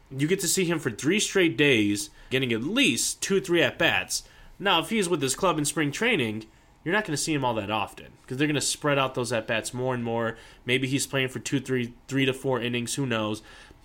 You 0.10 0.28
get 0.28 0.40
to 0.40 0.48
see 0.48 0.66
him 0.66 0.80
for 0.80 0.90
three 0.90 1.20
straight 1.20 1.56
days, 1.56 2.10
getting 2.32 2.52
at 2.52 2.64
least 2.64 3.22
two, 3.22 3.40
three 3.40 3.62
at 3.62 3.78
bats. 3.78 4.24
Now, 4.58 4.80
if 4.80 4.90
he's 4.90 5.08
with 5.08 5.22
his 5.22 5.36
club 5.36 5.60
in 5.60 5.66
spring 5.66 5.92
training, 5.92 6.46
you're 6.84 6.94
not 6.94 7.06
going 7.06 7.16
to 7.16 7.22
see 7.22 7.34
him 7.34 7.46
all 7.46 7.54
that 7.56 7.70
often 7.70 8.08
because 8.22 8.38
they're 8.38 8.48
going 8.48 8.56
to 8.56 8.62
spread 8.62 8.98
out 8.98 9.16
those 9.16 9.32
at 9.32 9.48
bats 9.48 9.74
more 9.74 9.94
and 9.94 10.04
more. 10.04 10.38
Maybe 10.66 10.88
he's 10.88 11.08
playing 11.08 11.30
for 11.30 11.40
two, 11.40 11.60
three, 11.60 11.94
three 12.08 12.26
to 12.26 12.34
four 12.34 12.62
innings. 12.62 12.96
Who 12.96 13.06
knows? 13.06 13.42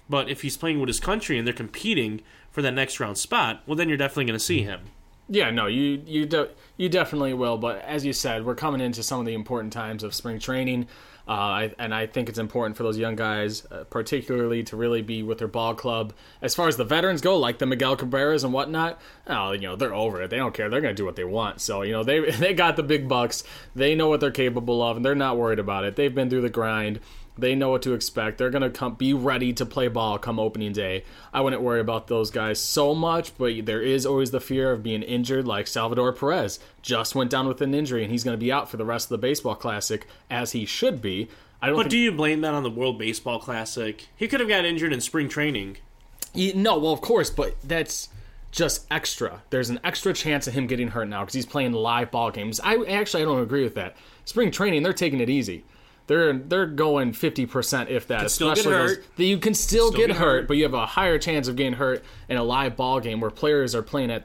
But 0.09 0.29
if 0.29 0.43
he's 0.43 0.57
playing 0.57 0.81
with 0.81 0.89
his 0.89 1.01
country 1.01 1.37
and 1.37 1.47
they're 1.47 1.55
competing 1.55 2.23
for 2.51 2.63
that 2.63 2.73
next 2.73 3.01
round 3.01 3.19
spot, 3.19 3.63
well, 3.67 3.77
then 3.77 3.89
you're 3.89 3.99
definitely 3.99 4.27
going 4.27 4.39
to 4.39 4.45
see 4.45 4.63
him. 4.63 4.81
Yeah, 5.29 5.51
no, 5.51 5.67
you 5.67 6.03
you 6.07 6.27
de- 6.27 6.51
you 6.77 6.89
definitely 6.89 7.35
will. 7.35 7.59
But 7.59 7.83
as 7.83 8.05
you 8.05 8.13
said, 8.13 8.45
we're 8.45 8.55
coming 8.55 8.81
into 8.81 9.03
some 9.03 9.19
of 9.19 9.27
the 9.27 9.35
important 9.35 9.73
times 9.73 10.05
of 10.05 10.15
spring 10.15 10.39
training, 10.39 10.87
uh, 11.29 11.33
I, 11.33 11.75
and 11.81 11.93
I 11.93 12.07
think 12.07 12.29
it's 12.29 12.39
important 12.39 12.77
for 12.77 12.85
those 12.85 12.97
young 12.97 13.17
guys, 13.17 13.67
uh, 13.73 13.83
particularly, 13.91 14.63
to 14.65 14.77
really 14.77 15.03
be 15.03 15.25
with 15.25 15.39
their 15.39 15.49
ball 15.49 15.75
club. 15.75 16.13
As 16.41 16.55
far 16.55 16.69
as 16.69 16.77
the 16.77 16.85
veterans 16.85 17.21
go, 17.21 17.37
like 17.37 17.59
the 17.59 17.67
Miguel 17.67 17.97
Cabreras 17.97 18.45
and 18.45 18.53
whatnot, 18.53 19.01
oh, 19.27 19.51
you 19.51 19.63
know, 19.63 19.75
they're 19.75 19.95
over 19.95 20.23
it. 20.23 20.31
They 20.31 20.37
don't 20.37 20.55
care. 20.55 20.69
They're 20.69 20.81
going 20.81 20.95
to 20.95 21.01
do 21.01 21.05
what 21.05 21.17
they 21.17 21.25
want. 21.25 21.61
So 21.61 21.83
you 21.83 21.93
know, 21.93 22.05
they 22.05 22.21
they 22.31 22.55
got 22.55 22.77
the 22.77 22.85
big 22.85 23.09
bucks. 23.09 23.43
They 23.75 23.97
know 23.97 24.09
what 24.09 24.21
they're 24.21 24.31
capable 24.31 24.81
of, 24.81 24.97
and 24.97 25.05
they're 25.05 25.17
not 25.17 25.37
worried 25.37 25.59
about 25.59 25.85
it. 25.85 25.97
They've 25.97 26.15
been 26.15 26.31
through 26.31 26.43
the 26.43 26.51
grind. 26.51 27.01
They 27.39 27.55
know 27.55 27.71
what 27.71 27.83
to 27.83 27.93
expect. 27.93 28.39
They're 28.39 28.51
gonna 28.51 28.71
come 28.71 28.95
be 28.95 29.13
ready 29.13 29.53
to 29.55 29.67
play 29.67 29.89
ball 29.89 30.19
come 30.19 30.39
opening 30.41 30.73
day. 30.73 31.05
I 31.33 31.41
wouldn't 31.43 31.63
worry 31.63 31.81
about 31.81 32.09
those 32.09 32.31
guys 32.31 32.59
so 32.59 32.95
much, 32.95 33.37
but 33.37 33.67
there 33.67 33.83
is 33.83 34.07
always 34.07 34.31
the 34.31 34.41
fear 34.41 34.73
of 34.73 34.83
being 34.83 35.03
injured. 35.03 35.47
Like 35.47 35.67
Salvador 35.67 36.13
Perez 36.13 36.59
just 36.83 37.15
went 37.15 37.31
down 37.31 37.47
with 37.47 37.61
an 37.61 37.75
injury, 37.75 38.03
and 38.03 38.11
he's 38.11 38.25
gonna 38.25 38.37
be 38.37 38.53
out 38.53 38.71
for 38.71 38.79
the 38.79 38.85
rest 38.85 39.07
of 39.07 39.11
the 39.11 39.19
baseball 39.19 39.55
classic, 39.55 40.07
as 40.31 40.53
he 40.53 40.65
should 40.65 41.03
be. 41.03 41.29
I 41.61 41.67
don't 41.69 41.77
But 41.77 41.83
think 41.85 41.91
do 41.91 41.99
you 41.99 42.13
blame 42.13 42.43
that 42.43 42.55
on 42.55 42.63
the 42.63 42.71
World 42.71 42.99
Baseball 42.99 43.39
Classic? 43.39 44.07
He 44.15 44.29
could 44.29 44.41
have 44.41 44.49
got 44.49 44.65
injured 44.65 44.93
in 44.93 45.01
spring 45.01 45.29
training. 45.29 45.79
No, 46.35 46.79
well, 46.79 46.93
of 46.93 47.01
course, 47.01 47.31
but 47.31 47.57
that's 47.65 48.11
just 48.53 48.87
extra. 48.91 49.43
There's 49.51 49.71
an 49.71 49.81
extra 49.83 50.13
chance 50.13 50.47
of 50.47 50.55
him 50.55 50.67
getting 50.67 50.89
hurt 50.89 51.09
now 51.09 51.21
because 51.21 51.35
he's 51.35 51.47
playing 51.47 51.73
live 51.73 52.11
ball 52.11 52.31
games. 52.31 52.61
I 52.63 52.77
actually 52.85 53.23
I 53.23 53.27
don't 53.27 53.43
agree 53.43 53.65
with 53.65 53.75
that. 53.75 53.97
Spring 54.25 54.51
training, 54.51 54.83
they're 54.83 54.93
taking 54.93 55.21
it 55.21 55.31
easy. 55.31 55.65
They're 56.07 56.33
they're 56.35 56.67
going 56.67 57.13
fifty 57.13 57.47
percent 57.47 57.91
if 57.91 58.07
that. 58.09 58.31
still 58.31 58.49
get 58.49 58.59
especially 58.59 58.97
those- 58.97 59.07
that 59.17 59.25
you 59.25 59.39
can 59.39 59.55
still, 59.55 59.91
get, 59.91 60.09
get 60.09 60.17
hurt, 60.17 60.41
hurt. 60.41 60.49
but 60.49 60.57
you 60.57 60.63
have 60.63 60.75
a 60.75 60.87
higher 60.87 61.19
chance 61.19 61.49
of 61.49 61.57
getting 61.57 61.75
hurt 61.75 62.05
in 62.29 62.37
a 62.37 62.45
live 62.45 62.77
ball 62.77 63.01
game 63.01 63.21
where 63.21 63.31
players 63.31 63.75
are 63.75 63.83
playing 63.83 64.11
at 64.11 64.25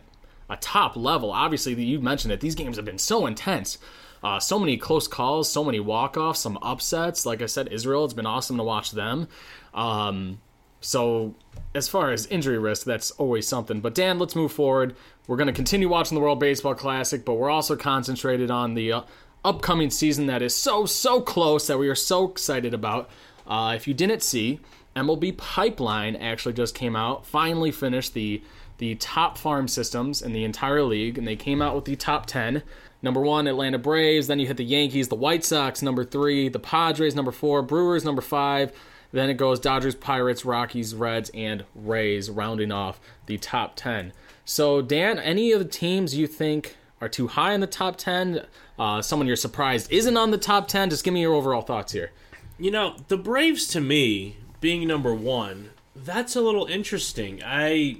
a 0.49 0.57
top 0.57 0.95
level. 0.95 1.31
Obviously, 1.31 1.73
you 1.73 1.99
mentioned 1.99 2.31
that 2.31 2.41
These 2.41 2.55
games 2.55 2.75
have 2.75 2.85
been 2.85 2.97
so 2.97 3.25
intense. 3.25 3.77
Uh, 4.23 4.39
so 4.39 4.59
many 4.59 4.77
close 4.77 5.07
calls, 5.07 5.51
so 5.51 5.63
many 5.63 5.79
walk-offs, 5.79 6.39
some 6.41 6.59
upsets. 6.61 7.25
Like 7.25 7.41
I 7.41 7.47
said, 7.47 7.69
Israel, 7.69 8.05
it's 8.05 8.13
been 8.13 8.27
awesome 8.27 8.57
to 8.57 8.63
watch 8.63 8.91
them. 8.91 9.27
Um, 9.73 10.39
so, 10.79 11.33
as 11.73 11.87
far 11.87 12.11
as 12.11 12.27
injury 12.27 12.59
risk, 12.59 12.85
that's 12.85 13.09
always 13.11 13.47
something. 13.47 13.81
But 13.81 13.95
Dan, 13.95 14.19
let's 14.19 14.35
move 14.35 14.51
forward. 14.51 14.95
We're 15.25 15.37
going 15.37 15.47
to 15.47 15.53
continue 15.53 15.89
watching 15.89 16.13
the 16.15 16.21
World 16.21 16.39
Baseball 16.39 16.75
Classic, 16.75 17.23
but 17.25 17.33
we're 17.35 17.49
also 17.49 17.75
concentrated 17.75 18.51
on 18.51 18.75
the 18.75 18.91
uh, 18.91 19.01
upcoming 19.43 19.89
season 19.89 20.27
that 20.27 20.41
is 20.41 20.55
so 20.55 20.85
so 20.85 21.21
close 21.21 21.67
that 21.67 21.79
we 21.79 21.89
are 21.89 21.95
so 21.95 22.29
excited 22.29 22.73
about. 22.73 23.09
Uh, 23.47 23.73
if 23.75 23.87
you 23.87 23.93
didn't 23.93 24.21
see, 24.23 24.59
MLB 24.95 25.35
Pipeline 25.37 26.15
actually 26.15 26.53
just 26.53 26.75
came 26.75 26.95
out, 26.95 27.25
finally 27.25 27.71
finished 27.71 28.13
the 28.13 28.41
the 28.77 28.95
top 28.95 29.37
farm 29.37 29.67
systems 29.67 30.21
in 30.21 30.33
the 30.33 30.43
entire 30.43 30.83
league, 30.83 31.17
and 31.17 31.27
they 31.27 31.35
came 31.35 31.61
out 31.61 31.75
with 31.75 31.85
the 31.85 31.95
top 31.95 32.25
ten. 32.25 32.63
Number 33.03 33.21
one, 33.21 33.47
Atlanta 33.47 33.79
Braves. 33.79 34.27
Then 34.27 34.39
you 34.39 34.47
hit 34.47 34.57
the 34.57 34.63
Yankees, 34.63 35.07
the 35.07 35.15
White 35.15 35.43
Sox, 35.43 35.81
number 35.81 36.03
three, 36.03 36.49
the 36.49 36.59
Padres, 36.59 37.15
number 37.15 37.31
four, 37.31 37.61
Brewers, 37.61 38.05
number 38.05 38.21
five. 38.21 38.71
Then 39.11 39.29
it 39.29 39.35
goes 39.35 39.59
Dodgers, 39.59 39.95
Pirates, 39.95 40.45
Rockies, 40.45 40.95
Reds, 40.95 41.31
and 41.33 41.65
Rays, 41.75 42.29
rounding 42.29 42.71
off 42.71 42.99
the 43.25 43.37
top 43.37 43.75
10. 43.75 44.13
So, 44.45 44.81
Dan, 44.81 45.19
any 45.19 45.51
of 45.51 45.59
the 45.59 45.65
teams 45.65 46.15
you 46.15 46.27
think 46.27 46.77
are 47.01 47.09
too 47.09 47.27
high 47.27 47.53
in 47.53 47.61
the 47.61 47.67
top 47.67 47.97
10? 47.97 48.45
Uh, 48.81 48.99
someone 48.99 49.27
you're 49.27 49.35
surprised 49.35 49.91
isn't 49.91 50.17
on 50.17 50.31
the 50.31 50.39
top 50.39 50.67
10? 50.67 50.89
Just 50.89 51.03
give 51.03 51.13
me 51.13 51.21
your 51.21 51.35
overall 51.35 51.61
thoughts 51.61 51.93
here. 51.93 52.09
You 52.57 52.71
know, 52.71 52.95
the 53.09 53.17
Braves 53.17 53.67
to 53.67 53.79
me 53.79 54.37
being 54.59 54.87
number 54.87 55.13
one, 55.13 55.69
that's 55.95 56.35
a 56.35 56.41
little 56.41 56.65
interesting. 56.65 57.43
I 57.45 57.97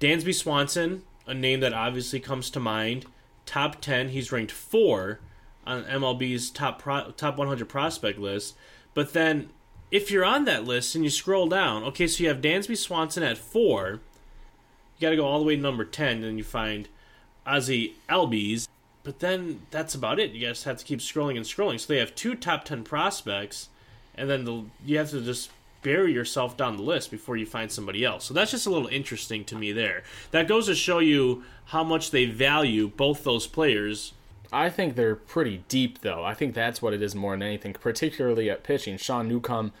Dansby 0.00 0.34
Swanson, 0.34 1.04
a 1.24 1.34
name 1.34 1.60
that 1.60 1.72
obviously 1.72 2.18
comes 2.18 2.50
to 2.50 2.58
mind. 2.58 3.06
Top 3.46 3.80
ten, 3.80 4.08
he's 4.08 4.32
ranked 4.32 4.50
four 4.50 5.20
on 5.64 5.84
MLB's 5.84 6.50
top 6.50 6.80
pro, 6.80 7.12
top 7.12 7.36
100 7.36 7.68
prospect 7.68 8.18
list. 8.18 8.56
But 8.92 9.12
then, 9.12 9.50
if 9.92 10.10
you're 10.10 10.24
on 10.24 10.46
that 10.46 10.64
list 10.64 10.96
and 10.96 11.04
you 11.04 11.10
scroll 11.10 11.46
down, 11.46 11.84
okay, 11.84 12.08
so 12.08 12.24
you 12.24 12.28
have 12.28 12.40
Dansby 12.40 12.76
Swanson 12.76 13.22
at 13.22 13.38
four. 13.38 14.00
You 14.98 15.06
got 15.06 15.10
to 15.10 15.16
go 15.16 15.24
all 15.24 15.38
the 15.38 15.46
way 15.46 15.54
to 15.54 15.62
number 15.62 15.84
ten, 15.84 16.24
and 16.24 16.38
you 16.38 16.44
find 16.44 16.88
Ozzie 17.46 17.94
Albies. 18.08 18.63
But 19.04 19.20
then 19.20 19.60
that's 19.70 19.94
about 19.94 20.18
it. 20.18 20.32
You 20.32 20.48
just 20.48 20.64
have 20.64 20.78
to 20.78 20.84
keep 20.84 20.98
scrolling 20.98 21.36
and 21.36 21.44
scrolling. 21.44 21.78
So 21.78 21.92
they 21.92 22.00
have 22.00 22.14
two 22.14 22.34
top 22.34 22.64
ten 22.64 22.82
prospects, 22.82 23.68
and 24.14 24.28
then 24.28 24.44
the, 24.44 24.64
you 24.84 24.98
have 24.98 25.10
to 25.10 25.20
just 25.20 25.50
bury 25.82 26.14
yourself 26.14 26.56
down 26.56 26.78
the 26.78 26.82
list 26.82 27.10
before 27.10 27.36
you 27.36 27.44
find 27.44 27.70
somebody 27.70 28.02
else. 28.02 28.24
So 28.24 28.32
that's 28.32 28.50
just 28.50 28.66
a 28.66 28.70
little 28.70 28.88
interesting 28.88 29.44
to 29.44 29.54
me 29.54 29.72
there. 29.72 30.02
That 30.30 30.48
goes 30.48 30.66
to 30.66 30.74
show 30.74 31.00
you 31.00 31.44
how 31.66 31.84
much 31.84 32.10
they 32.10 32.24
value 32.24 32.88
both 32.88 33.22
those 33.22 33.46
players. 33.46 34.14
I 34.50 34.70
think 34.70 34.96
they're 34.96 35.16
pretty 35.16 35.64
deep, 35.68 36.00
though. 36.00 36.24
I 36.24 36.32
think 36.32 36.54
that's 36.54 36.80
what 36.80 36.94
it 36.94 37.02
is 37.02 37.14
more 37.14 37.32
than 37.32 37.42
anything, 37.42 37.74
particularly 37.74 38.48
at 38.48 38.62
pitching. 38.64 38.96
Sean 38.96 39.28
Newcomb, 39.28 39.72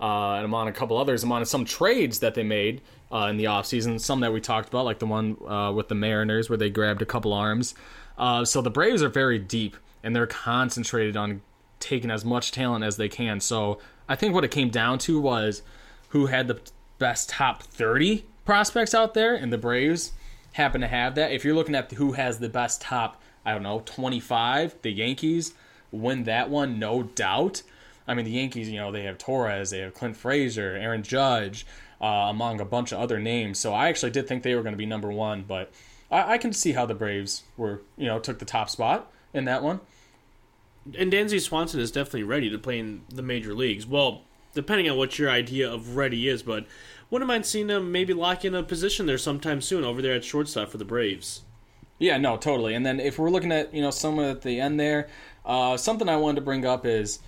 uh, 0.00 0.32
and 0.32 0.44
I'm 0.46 0.54
on 0.54 0.66
a 0.66 0.72
couple 0.72 0.98
others. 0.98 1.22
I'm 1.22 1.30
on 1.30 1.44
some 1.46 1.64
trades 1.64 2.18
that 2.18 2.34
they 2.34 2.42
made 2.42 2.80
uh, 3.12 3.28
in 3.30 3.36
the 3.36 3.44
offseason, 3.44 4.00
some 4.00 4.18
that 4.20 4.32
we 4.32 4.40
talked 4.40 4.68
about, 4.68 4.84
like 4.84 4.98
the 4.98 5.06
one 5.06 5.36
uh, 5.46 5.70
with 5.70 5.86
the 5.88 5.94
Mariners 5.94 6.48
where 6.50 6.56
they 6.56 6.70
grabbed 6.70 7.02
a 7.02 7.06
couple 7.06 7.32
arms. 7.32 7.74
Uh, 8.16 8.44
so 8.44 8.60
the 8.60 8.70
Braves 8.70 9.02
are 9.02 9.08
very 9.08 9.38
deep, 9.38 9.76
and 10.02 10.14
they're 10.14 10.26
concentrated 10.26 11.16
on 11.16 11.42
taking 11.80 12.10
as 12.10 12.24
much 12.24 12.52
talent 12.52 12.84
as 12.84 12.96
they 12.96 13.08
can. 13.08 13.40
So 13.40 13.78
I 14.08 14.16
think 14.16 14.34
what 14.34 14.44
it 14.44 14.50
came 14.50 14.70
down 14.70 14.98
to 15.00 15.20
was 15.20 15.62
who 16.10 16.26
had 16.26 16.48
the 16.48 16.60
best 16.98 17.28
top 17.28 17.62
30 17.62 18.24
prospects 18.44 18.94
out 18.94 19.14
there, 19.14 19.34
and 19.34 19.52
the 19.52 19.58
Braves 19.58 20.12
happen 20.52 20.80
to 20.80 20.86
have 20.86 21.14
that. 21.14 21.32
If 21.32 21.44
you're 21.44 21.54
looking 21.54 21.74
at 21.74 21.90
who 21.92 22.12
has 22.12 22.38
the 22.38 22.48
best 22.48 22.80
top, 22.80 23.20
I 23.44 23.52
don't 23.52 23.62
know, 23.62 23.82
25, 23.84 24.76
the 24.82 24.90
Yankees 24.90 25.54
win 25.90 26.24
that 26.24 26.50
one, 26.50 26.78
no 26.78 27.02
doubt. 27.02 27.62
I 28.06 28.14
mean, 28.14 28.24
the 28.24 28.32
Yankees, 28.32 28.68
you 28.68 28.78
know, 28.78 28.90
they 28.90 29.04
have 29.04 29.18
Torres, 29.18 29.70
they 29.70 29.78
have 29.78 29.94
Clint 29.94 30.16
Frazier, 30.16 30.76
Aaron 30.76 31.02
Judge, 31.02 31.66
uh, 32.00 32.06
among 32.06 32.60
a 32.60 32.64
bunch 32.64 32.92
of 32.92 32.98
other 32.98 33.20
names. 33.20 33.58
So 33.58 33.72
I 33.72 33.88
actually 33.88 34.10
did 34.10 34.26
think 34.26 34.42
they 34.42 34.54
were 34.54 34.62
going 34.62 34.74
to 34.74 34.78
be 34.78 34.86
number 34.86 35.10
one, 35.10 35.44
but 35.46 35.70
I, 36.12 36.34
I 36.34 36.38
can 36.38 36.52
see 36.52 36.72
how 36.72 36.86
the 36.86 36.94
Braves 36.94 37.42
were, 37.56 37.80
you 37.96 38.06
know, 38.06 38.20
took 38.20 38.38
the 38.38 38.44
top 38.44 38.70
spot 38.70 39.10
in 39.34 39.46
that 39.46 39.64
one. 39.64 39.80
And 40.96 41.12
Dansby 41.12 41.40
Swanson 41.40 41.80
is 41.80 41.90
definitely 41.90 42.24
ready 42.24 42.50
to 42.50 42.58
play 42.58 42.78
in 42.78 43.02
the 43.08 43.22
major 43.22 43.54
leagues. 43.54 43.86
Well, 43.86 44.22
depending 44.54 44.90
on 44.90 44.96
what 44.96 45.18
your 45.18 45.30
idea 45.30 45.72
of 45.72 45.96
ready 45.96 46.28
is, 46.28 46.42
but 46.42 46.66
wouldn't 47.10 47.28
mind 47.28 47.46
seeing 47.46 47.68
him 47.68 47.90
maybe 47.90 48.12
lock 48.12 48.44
in 48.44 48.54
a 48.54 48.62
position 48.62 49.06
there 49.06 49.18
sometime 49.18 49.60
soon 49.60 49.84
over 49.84 50.02
there 50.02 50.14
at 50.14 50.24
shortstop 50.24 50.70
for 50.70 50.78
the 50.78 50.84
Braves. 50.84 51.42
Yeah, 51.98 52.18
no, 52.18 52.36
totally. 52.36 52.74
And 52.74 52.84
then 52.84 52.98
if 52.98 53.18
we're 53.18 53.30
looking 53.30 53.52
at 53.52 53.72
you 53.72 53.80
know 53.80 53.92
someone 53.92 54.24
at 54.24 54.42
the 54.42 54.60
end 54.60 54.80
there, 54.80 55.08
uh, 55.46 55.76
something 55.76 56.08
I 56.08 56.16
wanted 56.16 56.36
to 56.36 56.40
bring 56.40 56.66
up 56.66 56.84
is 56.84 57.20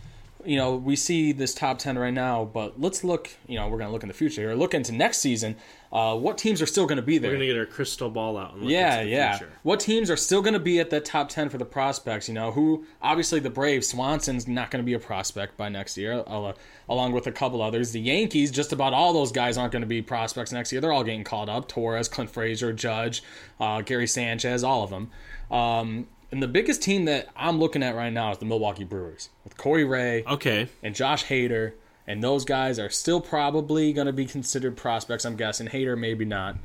you 0.44 0.56
know, 0.56 0.76
we 0.76 0.96
see 0.96 1.32
this 1.32 1.54
top 1.54 1.78
10 1.78 1.98
right 1.98 2.12
now, 2.12 2.44
but 2.44 2.80
let's 2.80 3.04
look, 3.04 3.30
you 3.46 3.56
know, 3.56 3.68
we're 3.68 3.78
going 3.78 3.88
to 3.88 3.92
look 3.92 4.02
in 4.02 4.08
the 4.08 4.14
future 4.14 4.42
here, 4.42 4.54
look 4.54 4.74
into 4.74 4.92
next 4.92 5.18
season. 5.18 5.56
Uh, 5.92 6.16
what 6.16 6.36
teams 6.36 6.60
are 6.60 6.66
still 6.66 6.86
going 6.86 6.96
to 6.96 7.02
be 7.02 7.18
there? 7.18 7.30
We're 7.30 7.36
gonna 7.36 7.46
get 7.46 7.56
our 7.56 7.66
crystal 7.66 8.10
ball 8.10 8.36
out. 8.36 8.54
And 8.54 8.62
look 8.62 8.70
yeah, 8.70 8.96
into 8.96 9.04
the 9.04 9.16
yeah. 9.16 9.38
Future. 9.38 9.52
What 9.62 9.78
teams 9.78 10.10
are 10.10 10.16
still 10.16 10.42
going 10.42 10.54
to 10.54 10.60
be 10.60 10.80
at 10.80 10.90
that 10.90 11.04
top 11.04 11.28
10 11.28 11.48
for 11.50 11.58
the 11.58 11.64
prospects? 11.64 12.26
You 12.26 12.34
know, 12.34 12.50
who, 12.50 12.84
obviously, 13.00 13.38
the 13.38 13.50
Braves, 13.50 13.88
Swanson's 13.88 14.48
not 14.48 14.72
going 14.72 14.82
to 14.82 14.86
be 14.86 14.94
a 14.94 14.98
prospect 14.98 15.56
by 15.56 15.68
next 15.68 15.96
year, 15.96 16.24
uh, 16.26 16.52
along 16.88 17.12
with 17.12 17.28
a 17.28 17.32
couple 17.32 17.62
others. 17.62 17.92
The 17.92 18.00
Yankees, 18.00 18.50
just 18.50 18.72
about 18.72 18.92
all 18.92 19.12
those 19.12 19.30
guys 19.30 19.56
aren't 19.56 19.72
going 19.72 19.82
to 19.82 19.86
be 19.86 20.02
prospects 20.02 20.50
next 20.50 20.72
year. 20.72 20.80
They're 20.80 20.92
all 20.92 21.04
getting 21.04 21.22
called 21.22 21.48
up 21.48 21.68
Torres, 21.68 22.08
Clint 22.08 22.30
Frazier, 22.30 22.72
Judge, 22.72 23.22
uh, 23.60 23.82
Gary 23.82 24.08
Sanchez, 24.08 24.64
all 24.64 24.82
of 24.82 24.90
them. 24.90 25.10
Um, 25.50 26.08
and 26.34 26.42
the 26.42 26.48
biggest 26.48 26.82
team 26.82 27.04
that 27.04 27.28
I'm 27.36 27.60
looking 27.60 27.80
at 27.84 27.94
right 27.94 28.12
now 28.12 28.32
is 28.32 28.38
the 28.38 28.44
Milwaukee 28.44 28.82
Brewers 28.82 29.28
with 29.44 29.56
Corey 29.56 29.84
Ray 29.84 30.24
Okay. 30.24 30.68
and 30.82 30.92
Josh 30.92 31.26
Hader. 31.26 31.74
And 32.08 32.22
those 32.24 32.44
guys 32.44 32.80
are 32.80 32.90
still 32.90 33.20
probably 33.20 33.92
going 33.92 34.08
to 34.08 34.12
be 34.12 34.26
considered 34.26 34.76
prospects, 34.76 35.24
I'm 35.24 35.36
guessing. 35.36 35.68
Hader, 35.68 35.96
maybe 35.96 36.24
not. 36.24 36.56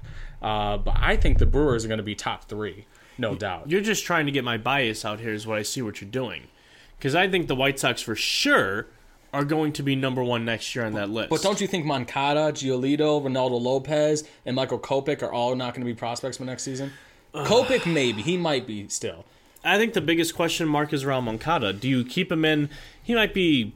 Uh, 0.41 0.77
but 0.77 0.95
I 0.99 1.15
think 1.15 1.37
the 1.37 1.45
Brewers 1.45 1.85
are 1.85 1.87
going 1.87 1.99
to 1.99 2.03
be 2.03 2.15
top 2.15 2.45
three, 2.45 2.87
no 3.19 3.35
doubt. 3.35 3.69
You're 3.69 3.79
just 3.81 4.03
trying 4.05 4.25
to 4.25 4.31
get 4.31 4.43
my 4.43 4.57
bias 4.57 5.05
out 5.05 5.19
here, 5.19 5.31
is 5.31 5.45
what 5.45 5.59
I 5.59 5.61
see 5.61 5.81
what 5.83 6.01
you're 6.01 6.09
doing. 6.09 6.47
Because 6.97 7.13
I 7.13 7.29
think 7.29 7.47
the 7.47 7.55
White 7.55 7.77
Sox 7.79 8.01
for 8.01 8.15
sure 8.15 8.87
are 9.31 9.45
going 9.45 9.71
to 9.73 9.83
be 9.83 9.95
number 9.95 10.23
one 10.23 10.43
next 10.45 10.75
year 10.75 10.83
on 10.83 10.93
that 10.93 11.09
list. 11.11 11.29
But 11.29 11.43
don't 11.43 11.61
you 11.61 11.67
think 11.67 11.85
Moncada, 11.85 12.51
Giolito, 12.51 13.21
Reynaldo 13.23 13.61
Lopez, 13.61 14.23
and 14.45 14.55
Michael 14.55 14.79
Kopech 14.79 15.21
are 15.21 15.31
all 15.31 15.55
not 15.55 15.75
going 15.75 15.85
to 15.85 15.93
be 15.93 15.95
prospects 15.95 16.37
for 16.37 16.43
next 16.45 16.63
season? 16.63 16.91
Kopech, 17.33 17.85
maybe. 17.85 18.23
He 18.23 18.35
might 18.37 18.65
be 18.65 18.89
still. 18.89 19.23
I 19.63 19.77
think 19.77 19.93
the 19.93 20.01
biggest 20.01 20.35
question 20.35 20.67
mark 20.67 20.93
is 20.93 21.03
around 21.03 21.25
Moncada. 21.25 21.73
Do 21.73 21.87
you 21.89 22.03
keep 22.05 22.31
him 22.31 22.45
in? 22.45 22.69
He 23.03 23.13
might 23.15 23.33
be 23.33 23.73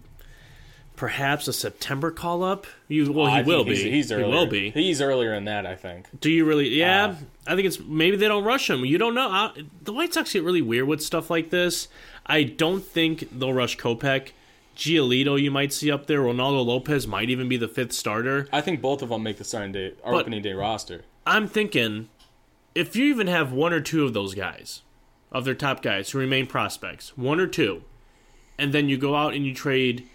perhaps 0.95 1.47
a 1.47 1.53
September 1.53 2.11
call 2.11 2.43
up. 2.43 2.65
You 2.87 3.11
well, 3.11 3.27
he 3.27 3.33
I 3.33 3.41
will 3.41 3.63
think 3.65 3.69
be. 3.69 3.83
He's, 3.83 3.93
he's 3.93 4.09
he 4.09 4.15
earlier. 4.15 4.27
will 4.29 4.45
be. 4.47 4.69
He's 4.71 5.01
earlier 5.01 5.31
than 5.35 5.45
that, 5.45 5.65
I 5.65 5.75
think. 5.75 6.07
Do 6.19 6.29
you 6.31 6.45
really? 6.45 6.69
Yeah, 6.69 7.07
Uh, 7.07 7.15
I 7.47 7.55
think 7.55 7.67
it's 7.67 7.79
maybe 7.79 8.15
they 8.15 8.27
don't 8.27 8.43
rush 8.43 8.69
him. 8.69 8.85
You 8.85 8.97
don't 8.97 9.15
know. 9.15 9.27
I, 9.29 9.51
the 9.83 9.91
White 9.93 10.13
Sox 10.13 10.31
get 10.33 10.43
really 10.43 10.61
weird 10.61 10.87
with 10.87 11.01
stuff 11.01 11.29
like 11.29 11.49
this. 11.49 11.87
I 12.25 12.43
don't 12.43 12.83
think 12.85 13.27
they'll 13.37 13.53
rush 13.53 13.77
Kopech. 13.77 14.29
Giolito, 14.77 15.39
you 15.39 15.51
might 15.51 15.71
see 15.71 15.91
up 15.91 16.07
there. 16.07 16.21
Reynaldo 16.21 16.65
Lopez 16.65 17.05
might 17.05 17.29
even 17.29 17.47
be 17.47 17.57
the 17.57 17.67
fifth 17.67 17.93
starter. 17.93 18.47
I 18.51 18.61
think 18.61 18.81
both 18.81 19.03
of 19.03 19.09
them 19.09 19.21
make 19.21 19.37
the 19.37 19.43
starting 19.43 19.71
day 19.71 19.93
But- 20.03 20.13
opening 20.13 20.41
day 20.41 20.53
roster. 20.53 21.01
I'm 21.27 21.47
thinking 21.47 22.09
if 22.73 22.95
you 22.95 23.05
even 23.05 23.27
have 23.27 23.51
one 23.53 23.71
or 23.71 23.79
two 23.81 24.03
of 24.03 24.13
those 24.13 24.33
guys, 24.33 24.81
of 25.33 25.45
their 25.45 25.55
top 25.55 25.81
guys 25.81 26.11
who 26.11 26.19
remain 26.19 26.47
prospects, 26.47 27.17
one 27.17 27.39
or 27.39 27.47
two, 27.47 27.83
and 28.57 28.73
then 28.73 28.87
you 28.87 28.97
go 28.97 29.15
out 29.15 29.33
and 29.33 29.45
you 29.45 29.53
trade 29.53 30.07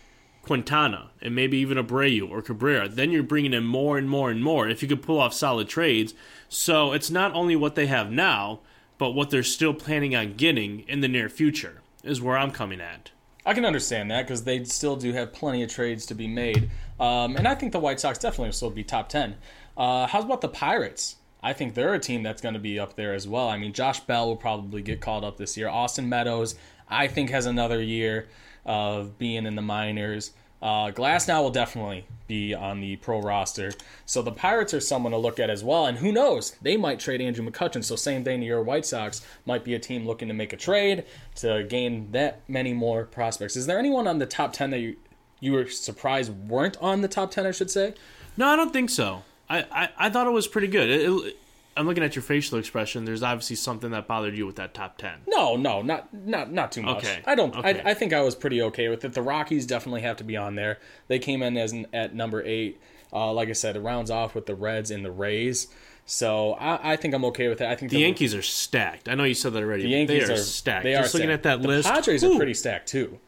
Quintana 0.42 1.10
and 1.20 1.34
maybe 1.34 1.58
even 1.58 1.76
Abreu 1.76 2.30
or 2.30 2.40
Cabrera, 2.40 2.88
then 2.88 3.10
you're 3.10 3.22
bringing 3.22 3.52
in 3.52 3.64
more 3.64 3.98
and 3.98 4.08
more 4.08 4.30
and 4.30 4.42
more 4.42 4.66
if 4.68 4.80
you 4.80 4.88
could 4.88 5.02
pull 5.02 5.20
off 5.20 5.34
solid 5.34 5.68
trades. 5.68 6.14
So 6.48 6.92
it's 6.92 7.10
not 7.10 7.34
only 7.34 7.54
what 7.54 7.74
they 7.74 7.86
have 7.86 8.10
now, 8.10 8.60
but 8.96 9.10
what 9.10 9.28
they're 9.30 9.42
still 9.42 9.74
planning 9.74 10.16
on 10.16 10.34
getting 10.34 10.80
in 10.88 11.02
the 11.02 11.08
near 11.08 11.28
future 11.28 11.82
is 12.02 12.22
where 12.22 12.38
I'm 12.38 12.50
coming 12.50 12.80
at. 12.80 13.10
I 13.44 13.54
can 13.54 13.64
understand 13.64 14.10
that 14.10 14.22
because 14.22 14.44
they 14.44 14.64
still 14.64 14.96
do 14.96 15.12
have 15.12 15.32
plenty 15.32 15.62
of 15.62 15.70
trades 15.70 16.06
to 16.06 16.14
be 16.14 16.26
made. 16.26 16.70
Um, 16.98 17.36
and 17.36 17.46
I 17.46 17.54
think 17.54 17.72
the 17.72 17.78
White 17.78 18.00
Sox 18.00 18.18
definitely 18.18 18.48
will 18.48 18.52
still 18.54 18.70
be 18.70 18.84
top 18.84 19.08
10. 19.10 19.36
Uh, 19.76 20.06
how 20.06 20.22
about 20.22 20.40
the 20.40 20.48
Pirates? 20.48 21.16
I 21.42 21.52
think 21.52 21.74
they're 21.74 21.94
a 21.94 21.98
team 21.98 22.22
that's 22.22 22.42
going 22.42 22.54
to 22.54 22.60
be 22.60 22.78
up 22.78 22.96
there 22.96 23.14
as 23.14 23.28
well. 23.28 23.48
I 23.48 23.58
mean, 23.58 23.72
Josh 23.72 24.00
Bell 24.00 24.26
will 24.26 24.36
probably 24.36 24.82
get 24.82 25.00
called 25.00 25.24
up 25.24 25.36
this 25.36 25.56
year. 25.56 25.68
Austin 25.68 26.08
Meadows, 26.08 26.56
I 26.88 27.06
think, 27.06 27.30
has 27.30 27.46
another 27.46 27.82
year 27.82 28.28
of 28.64 29.18
being 29.18 29.46
in 29.46 29.54
the 29.54 29.62
minors. 29.62 30.32
Uh, 30.60 30.90
Glasnow 30.90 31.42
will 31.42 31.50
definitely 31.50 32.04
be 32.26 32.52
on 32.52 32.80
the 32.80 32.96
pro 32.96 33.20
roster. 33.20 33.72
So 34.04 34.22
the 34.22 34.32
Pirates 34.32 34.74
are 34.74 34.80
someone 34.80 35.12
to 35.12 35.18
look 35.18 35.38
at 35.38 35.50
as 35.50 35.62
well. 35.62 35.86
And 35.86 35.98
who 35.98 36.10
knows? 36.10 36.56
They 36.60 36.76
might 36.76 36.98
trade 36.98 37.20
Andrew 37.20 37.48
McCutchen. 37.48 37.84
So 37.84 37.94
same 37.94 38.24
thing 38.24 38.40
to 38.40 38.46
your 38.46 38.62
White 38.62 38.84
Sox 38.84 39.24
might 39.46 39.62
be 39.62 39.74
a 39.74 39.78
team 39.78 40.04
looking 40.06 40.26
to 40.28 40.34
make 40.34 40.52
a 40.52 40.56
trade 40.56 41.04
to 41.36 41.62
gain 41.62 42.10
that 42.10 42.40
many 42.48 42.72
more 42.72 43.04
prospects. 43.04 43.56
Is 43.56 43.66
there 43.66 43.78
anyone 43.78 44.08
on 44.08 44.18
the 44.18 44.26
top 44.26 44.52
10 44.52 44.70
that 44.70 44.80
you, 44.80 44.96
you 45.38 45.52
were 45.52 45.68
surprised 45.68 46.32
weren't 46.32 46.76
on 46.78 47.02
the 47.02 47.08
top 47.08 47.30
10, 47.30 47.46
I 47.46 47.52
should 47.52 47.70
say? 47.70 47.94
No, 48.36 48.48
I 48.48 48.56
don't 48.56 48.72
think 48.72 48.90
so. 48.90 49.22
I, 49.50 49.64
I, 49.72 49.88
I 49.98 50.10
thought 50.10 50.26
it 50.26 50.30
was 50.32 50.46
pretty 50.46 50.68
good. 50.68 50.88
It, 50.90 51.08
it, 51.08 51.36
I'm 51.76 51.86
looking 51.86 52.02
at 52.02 52.16
your 52.16 52.24
facial 52.24 52.58
expression. 52.58 53.04
There's 53.04 53.22
obviously 53.22 53.56
something 53.56 53.92
that 53.92 54.08
bothered 54.08 54.36
you 54.36 54.46
with 54.46 54.56
that 54.56 54.74
top 54.74 54.98
10. 54.98 55.12
No, 55.28 55.54
no, 55.56 55.80
not 55.80 56.12
not 56.12 56.52
not 56.52 56.72
too 56.72 56.82
much. 56.82 56.98
Okay, 57.04 57.20
I 57.24 57.34
don't. 57.36 57.54
okay. 57.56 57.80
I, 57.82 57.90
I 57.90 57.94
think 57.94 58.12
I 58.12 58.20
was 58.20 58.34
pretty 58.34 58.60
okay 58.62 58.88
with 58.88 59.04
it. 59.04 59.12
The 59.12 59.22
Rockies 59.22 59.64
definitely 59.64 60.00
have 60.02 60.16
to 60.16 60.24
be 60.24 60.36
on 60.36 60.56
there. 60.56 60.78
They 61.06 61.20
came 61.20 61.40
in 61.42 61.56
as 61.56 61.74
at 61.92 62.14
number 62.14 62.42
eight. 62.42 62.80
Uh, 63.12 63.32
like 63.32 63.48
I 63.48 63.52
said, 63.52 63.76
it 63.76 63.80
rounds 63.80 64.10
off 64.10 64.34
with 64.34 64.46
the 64.46 64.54
Reds 64.54 64.90
and 64.90 65.04
the 65.04 65.10
Rays. 65.10 65.68
So 66.04 66.54
I, 66.54 66.92
I 66.92 66.96
think 66.96 67.14
I'm 67.14 67.24
okay 67.26 67.48
with 67.48 67.60
it. 67.60 67.66
I 67.68 67.76
think 67.76 67.92
The 67.92 68.00
Yankees 68.00 68.34
are 68.34 68.42
stacked. 68.42 69.08
I 69.08 69.14
know 69.14 69.24
you 69.24 69.34
said 69.34 69.52
that 69.52 69.62
already. 69.62 69.82
the 69.84 69.90
Yankees 69.90 70.26
they 70.26 70.32
are, 70.32 70.36
are 70.36 70.40
stacked. 70.40 70.84
They 70.84 70.94
are 70.94 71.02
Just 71.02 71.14
looking 71.14 71.28
stacked. 71.28 71.46
at 71.46 71.58
that 71.58 71.62
the 71.62 71.68
list, 71.68 71.88
Padres 71.88 72.22
whew. 72.22 72.32
are 72.32 72.36
pretty 72.36 72.54
stacked 72.54 72.88
too. 72.88 73.18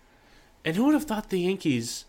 And 0.65 0.77
who 0.77 0.87
would 0.87 0.95
have 0.95 1.05
thought 1.05 1.31
the 1.31 1.41
Yankees? 1.41 2.05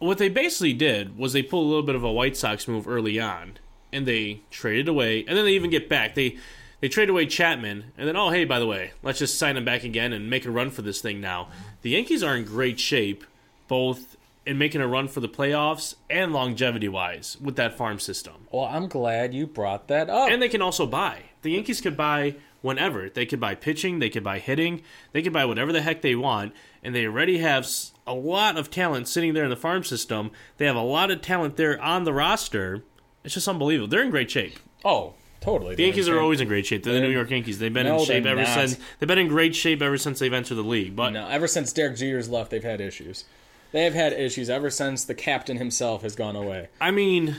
What 0.00 0.18
they 0.18 0.30
basically 0.30 0.72
did 0.72 1.16
was 1.16 1.32
they 1.32 1.42
pulled 1.42 1.66
a 1.66 1.68
little 1.68 1.82
bit 1.82 1.94
of 1.94 2.02
a 2.02 2.10
White 2.10 2.36
Sox 2.36 2.66
move 2.66 2.88
early 2.88 3.20
on, 3.20 3.58
and 3.92 4.06
they 4.06 4.40
traded 4.50 4.88
away, 4.88 5.24
and 5.28 5.36
then 5.36 5.44
they 5.44 5.52
even 5.52 5.70
get 5.70 5.88
back. 5.88 6.14
They 6.14 6.38
they 6.80 6.88
trade 6.88 7.10
away 7.10 7.26
Chapman, 7.26 7.92
and 7.98 8.08
then 8.08 8.16
oh 8.16 8.30
hey, 8.30 8.44
by 8.46 8.58
the 8.58 8.66
way, 8.66 8.92
let's 9.02 9.18
just 9.18 9.38
sign 9.38 9.56
him 9.56 9.64
back 9.64 9.84
again 9.84 10.12
and 10.12 10.30
make 10.30 10.46
a 10.46 10.50
run 10.50 10.70
for 10.70 10.82
this 10.82 11.00
thing 11.00 11.20
now. 11.20 11.50
The 11.82 11.90
Yankees 11.90 12.22
are 12.22 12.34
in 12.34 12.44
great 12.44 12.80
shape, 12.80 13.24
both 13.68 14.16
in 14.46 14.56
making 14.56 14.80
a 14.80 14.88
run 14.88 15.06
for 15.06 15.20
the 15.20 15.28
playoffs 15.28 15.94
and 16.08 16.32
longevity 16.32 16.88
wise 16.88 17.36
with 17.40 17.56
that 17.56 17.76
farm 17.76 17.98
system. 17.98 18.48
Well, 18.50 18.64
I'm 18.64 18.88
glad 18.88 19.34
you 19.34 19.46
brought 19.46 19.88
that 19.88 20.08
up. 20.08 20.30
And 20.30 20.40
they 20.40 20.48
can 20.48 20.62
also 20.62 20.86
buy. 20.86 21.24
The 21.42 21.52
Yankees 21.52 21.80
could 21.80 21.96
buy 21.96 22.36
whenever. 22.62 23.08
They 23.10 23.26
could 23.26 23.40
buy 23.40 23.54
pitching, 23.54 23.98
they 23.98 24.10
could 24.10 24.24
buy 24.24 24.38
hitting, 24.38 24.82
they 25.12 25.22
could 25.22 25.32
buy 25.32 25.44
whatever 25.44 25.72
the 25.72 25.82
heck 25.82 26.02
they 26.02 26.14
want, 26.14 26.54
and 26.82 26.94
they 26.94 27.06
already 27.06 27.38
have 27.38 27.66
a 28.10 28.14
lot 28.14 28.56
of 28.56 28.70
talent 28.70 29.08
sitting 29.08 29.34
there 29.34 29.44
in 29.44 29.50
the 29.50 29.56
farm 29.56 29.84
system. 29.84 30.30
They 30.56 30.66
have 30.66 30.76
a 30.76 30.82
lot 30.82 31.10
of 31.10 31.22
talent 31.22 31.56
there 31.56 31.80
on 31.80 32.04
the 32.04 32.12
roster. 32.12 32.82
It's 33.24 33.34
just 33.34 33.46
unbelievable. 33.48 33.88
They're 33.88 34.02
in 34.02 34.10
great 34.10 34.30
shape. 34.30 34.58
oh, 34.84 35.14
totally. 35.40 35.74
The 35.74 35.84
Yankees 35.84 36.08
are 36.08 36.18
always 36.20 36.40
in 36.40 36.48
great 36.48 36.66
shape. 36.66 36.82
They're 36.82 36.94
the 36.94 37.00
New 37.00 37.10
York 37.10 37.30
Yankees. 37.30 37.58
They've 37.58 37.72
been 37.72 37.86
No, 37.86 38.00
in 38.00 38.04
shape 38.06 38.26
ever 38.26 38.42
not. 38.42 38.48
since. 38.54 38.78
They've 38.98 39.06
been 39.08 39.18
in 39.18 39.28
great 39.28 39.54
shape 39.54 39.80
ever 39.82 39.96
since 39.98 40.18
they've 40.18 40.32
entered 40.32 40.56
the 40.56 40.62
league. 40.62 40.96
But 40.96 41.10
No, 41.10 41.28
ever 41.28 41.46
since 41.46 41.72
Derek 41.72 41.96
Jeter's 41.96 42.28
left, 42.28 42.50
they've 42.50 42.62
had 42.64 42.80
issues. 42.80 43.24
They 43.72 43.84
have 43.84 43.94
had 43.94 44.12
issues 44.12 44.50
ever 44.50 44.68
since 44.68 45.04
the 45.04 45.14
captain 45.14 45.56
himself 45.58 46.02
has 46.02 46.16
gone 46.16 46.34
away. 46.36 46.68
I 46.80 46.90
mean, 46.90 47.36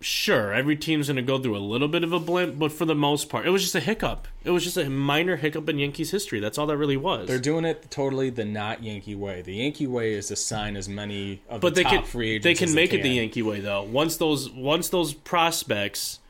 sure, 0.00 0.52
every 0.52 0.76
team's 0.76 1.08
going 1.08 1.16
to 1.16 1.22
go 1.22 1.38
through 1.38 1.56
a 1.56 1.58
little 1.58 1.88
bit 1.88 2.02
of 2.02 2.12
a 2.12 2.18
blimp, 2.18 2.58
but 2.58 2.72
for 2.72 2.84
the 2.84 2.94
most 2.94 3.28
part, 3.28 3.46
it 3.46 3.50
was 3.50 3.62
just 3.62 3.74
a 3.74 3.80
hiccup. 3.80 4.26
It 4.44 4.50
was 4.50 4.64
just 4.64 4.76
a 4.76 4.88
minor 4.88 5.36
hiccup 5.36 5.68
in 5.68 5.78
Yankees 5.78 6.10
history. 6.10 6.40
That's 6.40 6.58
all 6.58 6.66
that 6.66 6.76
really 6.76 6.96
was. 6.96 7.28
They're 7.28 7.38
doing 7.38 7.64
it 7.64 7.90
totally 7.90 8.30
the 8.30 8.44
not 8.44 8.82
Yankee 8.82 9.14
way. 9.14 9.42
The 9.42 9.54
Yankee 9.54 9.86
way 9.86 10.14
is 10.14 10.28
to 10.28 10.36
sign 10.36 10.76
as 10.76 10.88
many 10.88 11.42
of 11.48 11.60
but 11.60 11.74
the 11.74 11.82
they 11.82 11.84
top 11.84 11.92
can 11.92 12.02
free 12.04 12.30
agents. 12.32 12.44
they 12.44 12.66
can 12.66 12.74
make 12.74 12.94
it 12.94 13.02
the. 13.02 13.10
Yankee 13.10 13.42
way 13.42 13.60
though. 13.60 13.82
Once 13.82 14.16
those 14.16 14.48
once 14.50 14.88
those 14.88 15.12
prospects 15.12 16.20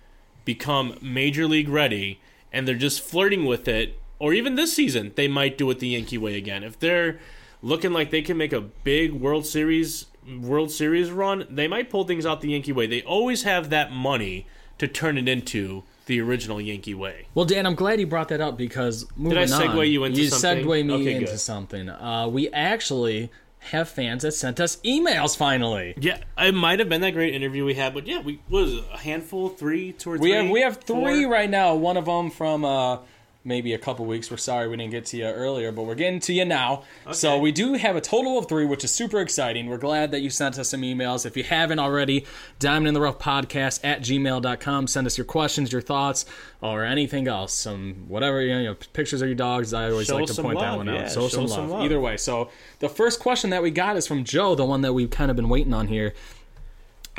become 0.45 0.97
major 1.01 1.47
league 1.47 1.69
ready 1.69 2.21
and 2.53 2.67
they're 2.67 2.75
just 2.75 3.01
flirting 3.01 3.45
with 3.45 3.69
it, 3.69 4.01
or 4.19 4.33
even 4.33 4.57
this 4.57 4.73
season 4.73 5.13
they 5.15 5.29
might 5.29 5.57
do 5.57 5.71
it 5.71 5.79
the 5.79 5.89
Yankee 5.89 6.19
way 6.19 6.37
again. 6.37 6.65
If 6.65 6.79
they're 6.79 7.21
looking 7.63 7.93
like 7.93 8.11
they 8.11 8.23
can 8.23 8.37
make 8.37 8.53
a 8.53 8.61
big 8.61 9.13
World 9.13 9.47
Series 9.47 10.07
World 10.38 10.71
Series 10.71 11.11
run, 11.11 11.47
they 11.51 11.69
might 11.69 11.90
pull 11.90 12.05
things 12.05 12.25
out 12.27 12.40
the 12.40 12.51
Yankee 12.51 12.73
way. 12.73 12.87
They 12.87 13.03
always 13.03 13.43
have 13.45 13.71
that 13.71 13.93
money 13.93 14.47
to 14.79 14.88
turn 14.88 15.19
it 15.19 15.29
into 15.29 15.85
the 16.07 16.21
original 16.21 16.61
Yankee 16.61 16.95
way. 16.95 17.27
Well, 17.35 17.45
Dan, 17.45 17.66
I'm 17.66 17.75
glad 17.75 18.01
you 18.01 18.07
brought 18.07 18.29
that 18.29 18.40
up 18.40 18.57
because 18.57 19.07
moving 19.16 19.38
I 19.38 19.45
segue 19.45 19.79
on, 19.79 19.90
you 19.90 20.05
into 20.05 20.16
something? 20.16 20.25
you 20.25 20.31
something? 20.31 20.64
segue 20.66 20.87
me 20.87 20.95
Okay, 20.95 21.14
into 21.16 21.27
good. 21.33 21.38
something. 21.40 21.88
Uh, 21.88 22.29
we 22.29 22.49
actually 22.51 23.31
have 23.64 23.88
fans 23.90 24.23
that 24.23 24.33
sent 24.33 24.59
us 24.59 24.77
emails 24.77 25.37
finally. 25.37 25.93
Yeah, 25.99 26.19
it 26.38 26.55
might 26.55 26.79
have 26.79 26.88
been 26.88 27.03
that 27.03 27.11
great 27.12 27.35
interview 27.35 27.64
we 27.66 27.75
had, 27.75 27.93
but 27.93 28.07
yeah, 28.07 28.21
we 28.23 28.40
what 28.49 28.62
was 28.62 28.73
it, 28.75 28.85
a 28.93 28.97
handful, 28.99 29.51
three, 29.51 29.93
towards. 29.93 30.21
three. 30.23 30.31
We 30.31 30.37
have 30.37 30.49
we 30.51 30.61
have 30.62 30.77
three 30.79 31.25
four? 31.25 31.33
right 31.33 31.51
now. 31.51 31.75
One 31.75 31.99
of 31.99 32.07
them 32.07 32.31
from 32.31 32.64
uh, 32.64 32.99
maybe 33.51 33.75
a 33.75 33.79
couple 33.79 34.07
weeks. 34.07 34.31
We're 34.31 34.39
sorry 34.39 34.69
we 34.69 34.77
didn't 34.77 34.93
get 34.93 35.05
to 35.07 35.19
you 35.19 35.27
earlier, 35.27 35.73
but 35.73 35.83
we're 35.83 35.97
getting 35.97 36.21
to 36.21 36.33
you 36.33 36.47
now. 36.47 36.85
So 37.13 37.37
we 37.37 37.53
do 37.53 37.75
have 37.75 37.97
a 37.97 38.01
total 38.01 38.39
of 38.39 38.49
three, 38.49 38.65
which 38.65 38.85
is 38.85 38.93
super 38.93 39.21
exciting. 39.21 39.67
We're 39.67 39.77
glad 39.77 40.13
that 40.13 40.21
you 40.21 40.31
sent 40.31 40.59
us 40.59 40.71
some 40.71 40.83
emails. 40.83 41.27
If 41.27 41.37
you 41.37 41.43
haven't 41.43 41.81
already, 41.81 42.25
Diamond 42.61 42.89
in 42.89 42.95
the 42.95 43.01
Rough 43.01 43.19
Podcast 43.19 43.81
at 43.85 44.01
gmail.com. 44.01 44.87
Send 44.87 45.07
us 45.07 45.19
your 45.19 45.25
questions, 45.25 45.73
your 45.73 45.83
thoughts, 45.83 46.25
or 46.63 46.85
anything 46.85 47.27
else. 47.27 47.53
Some 47.53 48.05
whatever, 48.07 48.41
you 48.41 48.63
know, 48.63 48.77
pictures 48.93 49.21
of 49.21 49.29
your 49.29 49.35
dogs. 49.35 49.75
I 49.75 49.91
always 49.91 50.07
Show 50.07 50.17
like 50.17 50.27
to 50.27 50.43
point 50.43 50.61
that 50.61 50.77
one 50.77 50.87
yeah, 50.87 51.03
out. 51.03 51.11
Show, 51.11 51.23
show 51.23 51.29
some, 51.29 51.49
some 51.49 51.61
love. 51.63 51.71
love. 51.71 51.83
Either 51.83 52.01
way. 52.01 52.17
So 52.17 52.51
the 52.79 52.89
first 52.89 53.19
question 53.21 53.51
that 53.51 53.63
we 53.63 53.71
got 53.71 53.97
is 53.97 54.07
from 54.07 54.25
Joe, 54.25 54.55
the 54.55 54.65
one 54.65 54.81
that 54.83 54.93
we've 54.93 55.11
kind 55.11 55.31
of 55.31 55.37
been 55.37 55.49
waiting 55.49 55.75
on 55.75 55.89
here. 55.89 56.15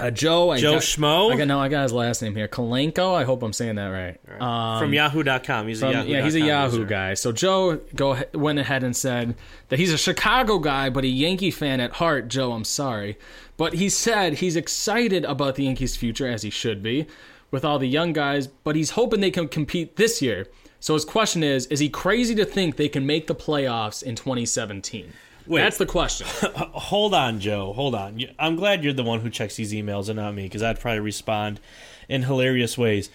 Uh, 0.02 0.12
Joe, 0.12 0.50
I 0.50 0.58
Joe 0.60 0.74
got, 0.74 0.82
Schmo? 0.82 1.34
I 1.34 1.38
got 1.38 1.48
no, 1.48 1.60
I 1.60 1.68
got 1.70 1.84
his 1.84 1.94
last 1.94 2.22
name 2.22 2.36
here. 2.36 2.48
Kalenko. 2.48 3.14
I 3.14 3.24
hope 3.24 3.44
I'm 3.44 3.54
saying 3.54 3.76
that 3.76 3.88
right. 3.88 4.18
Um, 4.42 4.80
From 4.80 4.94
Yahoo.com. 4.94 5.68
He's 5.68 5.82
a 5.82 5.86
from- 5.86 5.94
Yahoo. 5.94 6.10
yeah, 6.10 6.24
he's 6.24 6.36
a 6.36 6.40
Yahoo 6.42 6.86
guy. 6.86 7.14
So 7.14 7.32
Joe 7.32 7.80
go 7.96 8.18
went 8.34 8.60
ahead 8.60 8.84
and 8.84 8.96
said 8.96 9.36
that 9.70 9.80
he's 9.80 9.94
a 9.94 9.98
Chicago 9.98 10.60
guy, 10.60 10.90
but 10.90 11.04
a 11.04 11.08
Yankee 11.08 11.52
fan 11.52 11.80
at 11.80 11.94
heart. 11.94 12.28
Joe, 12.28 12.52
I'm 12.54 12.64
sorry, 12.64 13.18
but 13.58 13.74
he 13.76 13.90
said 13.90 14.36
he's 14.36 14.56
excited 14.56 15.24
about 15.26 15.56
the 15.56 15.66
Yankees' 15.66 15.96
future 15.96 16.28
as 16.28 16.42
he 16.42 16.50
should 16.50 16.82
be, 16.82 17.06
with 17.52 17.64
all 17.64 17.78
the 17.80 17.88
young 17.88 18.12
guys. 18.14 18.48
But 18.48 18.76
he's 18.76 18.92
hoping 18.92 19.20
they 19.22 19.32
can 19.32 19.48
compete 19.48 19.96
this 19.98 20.22
year. 20.22 20.48
So 20.80 20.96
his 20.96 21.06
question 21.06 21.44
is: 21.44 21.68
Is 21.68 21.80
he 21.80 21.90
crazy 21.90 22.34
to 22.36 22.46
think 22.46 22.76
they 22.78 22.90
can 22.90 23.06
make 23.06 23.28
the 23.28 23.36
playoffs 23.36 24.02
in 24.02 24.16
2017? 24.16 25.14
Wait. 25.48 25.62
That's 25.62 25.78
the 25.78 25.86
question. 25.86 26.28
Hold 26.56 27.14
on, 27.14 27.40
Joe. 27.40 27.74
Hold 27.74 27.96
on. 27.96 28.20
I'm 28.40 28.56
glad 28.56 28.84
you're 28.84 28.94
the 28.94 29.04
one 29.04 29.22
who 29.22 29.30
checks 29.30 29.56
these 29.56 29.74
emails 29.74 30.10
and 30.10 30.18
not 30.18 30.34
me, 30.34 30.44
because 30.44 30.64
I'd 30.64 30.80
probably 30.80 31.00
respond 31.00 31.60
in 32.08 32.24
hilarious 32.24 32.78
ways. 32.78 33.10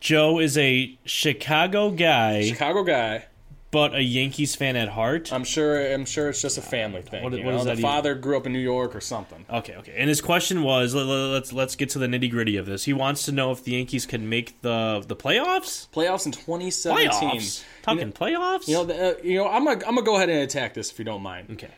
Joe 0.00 0.38
is 0.38 0.56
a 0.58 0.98
Chicago 1.04 1.90
guy, 1.90 2.42
Chicago 2.42 2.84
guy. 2.84 3.24
But 3.70 3.94
a 3.94 4.02
Yankees 4.02 4.54
fan 4.54 4.76
at 4.76 4.88
heart. 4.88 5.32
I'm 5.32 5.44
sure. 5.44 5.92
I'm 5.92 6.04
sure 6.04 6.28
it's 6.28 6.40
just 6.40 6.56
a 6.56 6.62
family 6.62 7.02
thing. 7.02 7.22
What- 7.24 7.32
you 7.32 7.44
what 7.44 7.52
know? 7.54 7.64
the 7.64 7.72
even- 7.72 7.82
father 7.82 8.14
grew 8.14 8.36
up 8.36 8.46
in 8.46 8.52
New 8.52 8.58
York 8.60 8.94
or 8.94 9.00
something. 9.00 9.44
Okay, 9.50 9.74
okay. 9.76 9.94
And 9.96 10.08
his 10.08 10.20
question 10.20 10.62
was, 10.62 10.94
let, 10.94 11.04
let- 11.06 11.26
let's 11.32 11.52
let's 11.52 11.76
get 11.76 11.90
to 11.90 11.98
the 11.98 12.06
nitty 12.06 12.30
gritty 12.30 12.56
of 12.56 12.66
this. 12.66 12.84
He 12.84 12.92
wants 12.92 13.24
to 13.24 13.32
know 13.32 13.50
if 13.52 13.64
the 13.64 13.72
Yankees 13.72 14.06
can 14.06 14.28
make 14.28 14.60
the 14.62 15.04
the 15.06 15.16
playoffs. 15.16 15.88
Playoffs 15.90 16.26
in 16.26 16.32
2017. 16.32 17.10
Playoffs. 17.10 17.64
Talking 17.82 18.12
playoffs. 18.12 18.68
You 18.68 18.74
know, 18.74 18.84
the, 18.84 19.10
uh, 19.10 19.14
you 19.22 19.36
know, 19.36 19.48
I'm 19.48 19.64
gonna, 19.64 19.84
I'm 19.86 19.94
gonna 19.94 20.02
go 20.02 20.16
ahead 20.16 20.28
and 20.30 20.38
attack 20.40 20.74
this 20.74 20.90
if 20.90 20.98
you 20.98 21.04
don't 21.04 21.22
mind. 21.22 21.48
okay. 21.52 21.70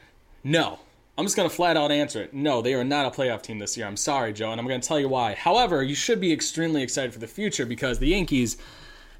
No, 0.44 0.78
I'm 1.18 1.24
just 1.24 1.36
gonna 1.36 1.50
flat 1.50 1.76
out 1.76 1.90
answer 1.90 2.22
it. 2.22 2.32
No, 2.32 2.62
they 2.62 2.74
are 2.74 2.84
not 2.84 3.06
a 3.06 3.10
playoff 3.10 3.42
team 3.42 3.58
this 3.58 3.76
year. 3.76 3.86
I'm 3.86 3.96
sorry, 3.96 4.32
Joe, 4.32 4.52
and 4.52 4.60
I'm 4.60 4.66
gonna 4.68 4.80
tell 4.80 5.00
you 5.00 5.08
why. 5.08 5.34
However, 5.34 5.82
you 5.82 5.94
should 5.94 6.20
be 6.20 6.32
extremely 6.32 6.82
excited 6.82 7.12
for 7.12 7.18
the 7.18 7.26
future 7.26 7.66
because 7.66 7.98
the 7.98 8.08
Yankees, 8.08 8.56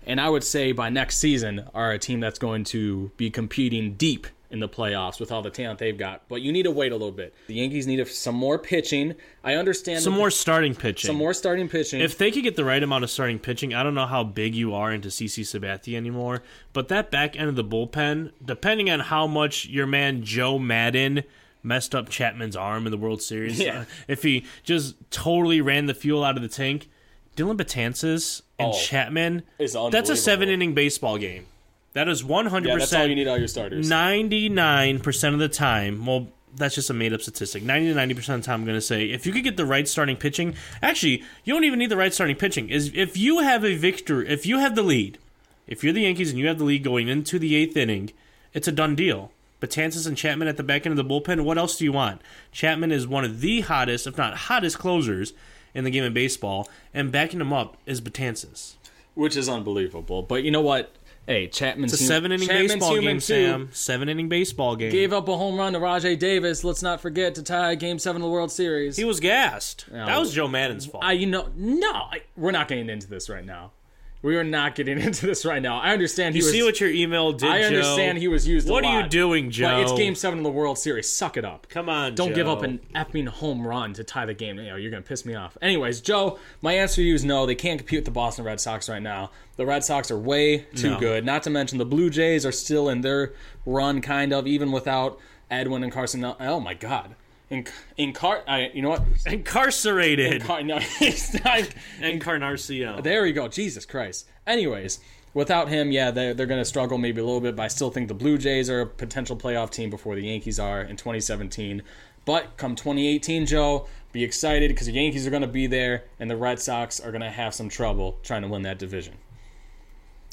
and 0.09 0.21
I 0.21 0.29
would 0.29 0.43
say 0.43 0.73
by 0.73 0.89
next 0.89 1.19
season, 1.19 1.69
are 1.75 1.93
a 1.93 1.99
team 1.99 2.19
that's 2.19 2.39
going 2.41 2.65
to 2.65 3.13
be 3.17 3.31
competing 3.31 3.95
deep 3.95 4.27
in 4.51 4.61
the 4.61 4.69
playoffs 4.69 5.21
with 5.21 5.31
all 5.31 5.43
the 5.43 5.51
talent 5.51 5.79
they've 5.79 5.99
got. 5.99 6.27
But 6.27 6.41
you 6.41 6.51
need 6.53 6.63
to 6.63 6.71
wait 6.71 6.91
a 6.91 6.95
little 6.95 7.13
bit. 7.13 7.35
The 7.49 7.55
Yankees 7.55 7.87
need 7.87 8.05
some 8.09 8.35
more 8.35 8.59
pitching. 8.59 9.15
I 9.45 9.57
understand 9.57 10.03
Some 10.03 10.15
more 10.15 10.31
starting 10.31 10.75
pitching. 10.75 11.07
some 11.07 11.17
more 11.17 11.35
starting 11.35 11.69
pitching. 11.69 12.01
If 12.01 12.17
they 12.17 12.31
could 12.31 12.43
get 12.45 12.57
the 12.57 12.65
right 12.65 12.83
amount 12.83 13.05
of 13.05 13.11
starting 13.11 13.39
pitching, 13.39 13.75
I 13.75 13.83
don't 13.83 13.95
know 13.95 14.07
how 14.07 14.25
big 14.25 14.55
you 14.55 14.75
are 14.75 14.91
into 14.91 15.09
CC 15.11 15.43
Sabathia 15.45 15.97
anymore, 15.97 16.43
but 16.73 16.89
that 16.89 17.11
back 17.11 17.39
end 17.39 17.51
of 17.51 17.57
the 17.57 17.65
bullpen, 17.65 18.33
depending 18.43 18.89
on 18.89 19.01
how 19.01 19.27
much 19.27 19.67
your 19.67 19.87
man 19.87 20.23
Joe 20.25 20.59
Maddon 20.59 21.25
messed 21.63 21.95
up 21.95 22.09
Chapman's 22.09 22.57
arm 22.57 22.87
in 22.87 22.91
the 22.91 22.97
World 22.97 23.21
Series, 23.21 23.61
Yeah. 23.61 23.81
uh, 23.81 23.85
if 24.09 24.23
he 24.23 24.47
just 24.63 24.95
totally 25.11 25.61
ran 25.61 25.85
the 25.85 25.95
fuel 25.95 26.25
out 26.25 26.37
of 26.37 26.43
the 26.43 26.49
tank, 26.49 26.89
Dellin 27.37 27.59
Betances 27.59 28.41
and 28.59 28.73
Oh, 28.73 28.79
Chapman, 28.79 29.43
it's 29.59 29.75
that's 29.91 30.11
a 30.11 30.17
seven 30.17 30.49
inning 30.49 30.75
baseball 30.75 31.19
game. 31.19 31.47
That 31.95 32.09
is 32.09 32.23
100%. 32.23 32.79
that's 32.79 32.93
all 32.93 33.07
you 33.07 33.15
need 33.15 33.27
all 33.29 33.39
your 33.39 33.49
starters. 33.49 33.89
99% 33.91 35.33
of 35.33 35.39
the 35.39 35.49
time, 35.49 36.07
well, 36.07 36.29
that's 36.57 36.75
just 36.75 36.91
a 36.91 36.95
made 36.95 37.13
up 37.13 37.21
statistic. 37.23 37.63
90 37.63 37.93
to 37.93 37.99
90% 37.99 38.35
of 38.35 38.41
the 38.43 38.47
time, 38.47 38.61
I'm 38.61 38.65
going 38.65 38.77
to 38.77 38.81
say 38.81 39.07
if 39.07 39.27
you 39.27 39.33
could 39.33 39.45
get 39.45 39.57
the 39.57 39.67
right 39.67 39.87
starting 39.87 40.17
pitching, 40.17 40.55
actually, 40.83 41.25
you 41.45 41.55
don't 41.55 41.65
even 41.65 41.79
need 41.79 41.91
the 41.91 41.97
right 41.97 42.13
starting 42.13 42.37
pitching. 42.37 42.69
Is 42.69 42.91
if 42.95 43.17
you 43.17 43.41
have 43.41 43.65
a 43.65 43.75
victor, 43.77 44.23
if 44.23 44.47
you 44.47 44.59
have 44.59 44.75
the 44.75 44.83
lead, 44.83 45.19
if 45.67 45.83
you're 45.85 45.93
the 45.93 46.03
Yankees 46.03 46.31
and 46.31 46.39
you 46.39 46.47
have 46.47 46.59
the 46.59 46.65
lead 46.65 46.83
going 46.85 47.09
into 47.09 47.39
the 47.39 47.55
eighth 47.55 47.77
inning, 47.77 48.11
it's 48.55 48.69
a 48.69 48.73
done 48.73 48.95
deal. 48.95 49.33
Betances 49.61 50.07
and 50.07 50.17
Chapman 50.17 50.47
at 50.49 50.57
the 50.57 50.63
back 50.63 50.87
end 50.87 50.99
of 50.99 51.09
the 51.09 51.15
bullpen, 51.21 51.43
what 51.43 51.59
else 51.59 51.77
do 51.79 51.85
you 51.85 51.93
want? 51.93 52.21
Chapman 52.53 52.93
is 52.93 53.07
one 53.09 53.25
of 53.25 53.41
the 53.41 53.63
hottest, 53.63 54.07
if 54.07 54.17
not 54.17 54.37
hottest, 54.37 54.79
closers 54.79 55.33
in 55.75 55.85
the 55.85 55.91
game 55.91 56.05
of 56.05 56.15
baseball, 56.15 56.69
and 56.93 57.13
backing 57.13 57.41
him 57.41 57.53
up 57.53 57.77
is 57.87 58.01
Betances. 58.01 58.75
which 59.15 59.37
is 59.37 59.49
unbelievable. 59.49 60.23
But 60.23 60.45
you 60.45 60.51
know 60.51 60.61
what? 60.61 60.93
Hey, 61.27 61.47
Chapman's 61.47 61.93
It's 61.93 62.01
a 62.01 62.07
seven 62.07 62.33
inning 62.33 62.49
Chapman's 62.49 62.73
baseball 62.73 62.99
game. 63.01 63.21
Sam. 63.21 63.69
Seven 63.73 64.09
inning 64.09 64.31
baseball 64.31 64.77
game. 64.77 64.91
Gave 64.91 65.13
up 65.13 65.29
a 65.29 65.37
home 65.37 65.59
run 65.59 65.75
to 65.75 65.79
Rajai 65.79 66.19
Davis. 66.19 66.65
Let's 66.65 66.83
not 66.83 67.03
forget 67.03 67.35
to 67.35 67.43
tie 67.43 67.75
Game 67.75 67.99
Seven 67.99 68.23
of 68.23 68.27
the 68.27 68.33
World 68.33 68.51
Series. 68.51 68.97
He 68.97 69.05
was 69.05 69.21
gassed. 69.21 69.85
That 69.91 70.19
was 70.19 70.33
Joe 70.33 70.49
Maddon's 70.49 70.87
fault. 70.87 71.05
I, 71.05 71.13
you 71.13 71.27
know, 71.27 71.51
no, 71.55 71.93
I, 71.93 72.23
we're 72.35 72.51
not 72.53 72.67
getting 72.69 72.89
into 72.89 73.09
this 73.09 73.29
right 73.29 73.45
now. 73.45 73.73
We 74.21 74.37
are 74.37 74.43
not 74.45 74.75
getting 74.75 74.99
into 75.01 75.27
this 75.27 75.45
right 75.45 75.63
now. 75.63 75.79
I 75.79 75.93
understand 75.93 76.35
he 76.35 76.41
you 76.41 76.45
was. 76.47 76.53
see 76.53 76.63
what 76.65 76.81
your 76.81 76.91
email 76.91 77.33
did, 77.33 77.49
I 77.49 77.61
Joe? 77.61 77.67
understand 77.69 78.19
he 78.19 78.27
was 78.29 78.49
used. 78.49 78.69
a 78.69 78.73
What 78.73 78.85
are 78.85 79.01
you 79.03 79.09
doing, 79.09 79.51
Joe? 79.51 79.69
But 79.69 79.81
it's 79.83 79.93
Game 79.93 80.15
Seven 80.17 80.41
of 80.41 80.45
the 80.45 80.51
World 80.51 80.77
Series. 80.79 81.09
Suck 81.09 81.37
it 81.37 81.45
up. 81.45 81.69
Come 81.69 81.89
on, 81.89 82.15
Don't 82.17 82.35
give 82.35 82.49
up 82.49 82.63
an 82.63 82.81
effing 82.95 83.29
home 83.29 83.67
run 83.67 83.93
to 83.95 84.03
tie 84.03 84.27
the 84.27 84.35
game. 84.35 84.59
You 84.59 84.71
know, 84.71 84.77
you're 84.77 84.91
gonna 84.91 85.03
piss 85.03 85.25
me 85.25 85.35
off. 85.35 85.57
Anyways, 85.63 86.01
Joe, 86.01 86.39
my 86.63 86.73
answer 86.75 86.97
to 86.97 87.03
you 87.03 87.15
is 87.15 87.25
no. 87.25 87.47
They 87.47 87.55
can't 87.55 87.79
compete 87.79 87.99
with 87.99 88.05
the 88.07 88.11
Boston 88.11 88.45
Red 88.45 88.61
Sox 88.61 88.89
right 88.89 89.03
now. 89.03 89.31
The 89.57 89.67
Red 89.67 89.85
Sox 89.85 90.11
are 90.11 90.19
way 90.19 90.67
too 90.75 90.91
No. 90.91 90.99
good. 91.01 91.25
Not 91.25 91.43
to 91.45 91.51
mention 91.51 91.79
the 91.79 91.85
Blue 91.85 92.11
Jays 92.11 92.45
are 92.45 92.53
still 92.53 92.89
in 92.89 93.03
their 93.03 93.33
run, 93.65 94.01
kind 94.01 94.33
of, 94.33 94.47
even 94.47 94.73
without 94.73 95.19
Edwin 95.51 95.83
and 95.85 95.93
Carson. 95.93 96.25
Oh 96.25 96.59
my 96.61 96.75
God. 96.75 97.15
In, 97.51 97.67
in 97.97 98.13
car, 98.13 98.43
I, 98.47 98.71
you 98.75 98.83
know 98.83 98.91
what? 98.91 99.05
incarcerated. 99.27 100.43
Car, 100.43 100.63
no. 100.63 100.79
Encarnacion. 102.03 103.03
There 103.03 103.23
we 103.23 103.33
go. 103.33 103.49
Jesus 103.49 103.87
Christ. 103.87 104.29
Anyways, 104.47 105.01
without 105.33 105.69
him, 105.69 105.91
yeah, 105.91 106.11
they're, 106.11 106.35
they're 106.35 106.47
going 106.47 106.61
to 106.61 106.65
struggle 106.65 106.99
maybe 106.99 107.21
a 107.21 107.25
little 107.25 107.41
bit, 107.41 107.57
but 107.57 107.63
I 107.63 107.69
still 107.69 107.91
think 107.91 108.09
the 108.09 108.15
Blue 108.15 108.37
Jays 108.37 108.69
are 108.69 108.83
a 108.83 108.87
potential 108.87 109.37
playoff 109.37 109.71
team 109.71 109.89
before 109.89 110.15
the 110.15 110.23
Yankees 110.23 110.59
are 110.59 110.83
in 110.83 110.97
2017. 110.97 111.83
But 112.27 112.59
come 112.59 112.75
2018, 112.77 113.47
Joe, 113.47 113.87
be 114.13 114.25
excited 114.25 114.69
because 114.69 114.87
the 114.87 114.93
Yankees 114.93 115.27
are 115.27 115.31
going 115.31 115.43
to 115.43 115.49
be 115.49 115.67
there 115.67 116.05
and 116.21 116.31
the 116.31 116.37
Red 116.37 116.61
Sox 116.61 117.01
are 117.01 117.11
going 117.11 117.23
to 117.23 117.31
have 117.31 117.55
some 117.55 117.71
trouble 117.71 118.19
trying 118.23 118.43
to 118.43 118.49
win 118.49 118.63
that 118.63 118.79
division. 118.79 119.15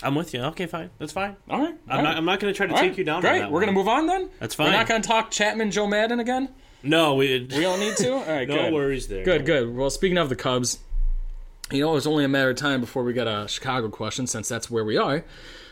I'm 0.04 0.16
with 0.16 0.34
you. 0.34 0.42
Okay, 0.42 0.66
fine. 0.66 0.90
That's 1.00 1.14
fine. 1.14 1.38
All 1.50 1.60
right. 1.60 1.76
I'm 1.88 2.04
not. 2.04 2.18
I'm 2.18 2.26
not 2.26 2.42
going 2.42 2.54
to 2.54 2.58
try 2.58 2.68
to 2.68 2.74
take 2.74 2.98
you 2.98 3.06
down. 3.06 3.22
Great. 3.22 3.44
We're 3.44 3.62
going 3.62 3.68
to 3.68 3.72
move 3.72 3.88
on 3.88 4.08
then? 4.08 4.30
That's 4.40 4.54
fine. 4.54 4.68
We're 4.68 4.74
not 4.74 4.88
going 4.88 5.02
to 5.02 5.08
talk 5.08 5.32
Chapman, 5.32 5.72
Joe 5.72 5.88
Maddon 5.88 6.20
again? 6.20 6.50
No, 6.86 7.16
we. 7.16 7.40
We 7.40 7.62
don't 7.62 7.80
need 7.80 7.98
to? 7.98 8.14
All 8.14 8.26
right, 8.26 8.48
no 8.48 8.56
good. 8.56 8.74
worries 8.74 9.08
there. 9.08 9.24
Good, 9.24 9.46
good. 9.46 9.76
Well, 9.76 9.90
speaking 9.90 10.18
of 10.18 10.30
the 10.30 10.36
Cubs, 10.36 10.80
you 11.72 11.82
know, 11.82 11.92
it 11.92 11.96
was 11.96 12.08
only 12.08 12.24
a 12.24 12.28
matter 12.28 12.52
of 12.52 12.58
time 12.58 12.80
before 12.80 13.04
we 13.04 13.14
got 13.14 13.28
a 13.28 13.48
Chicago 13.48 13.90
question 13.90 14.28
since 14.28 14.48
that's 14.48 14.70
where 14.70 14.86
we 14.86 14.98
are. 14.98 15.26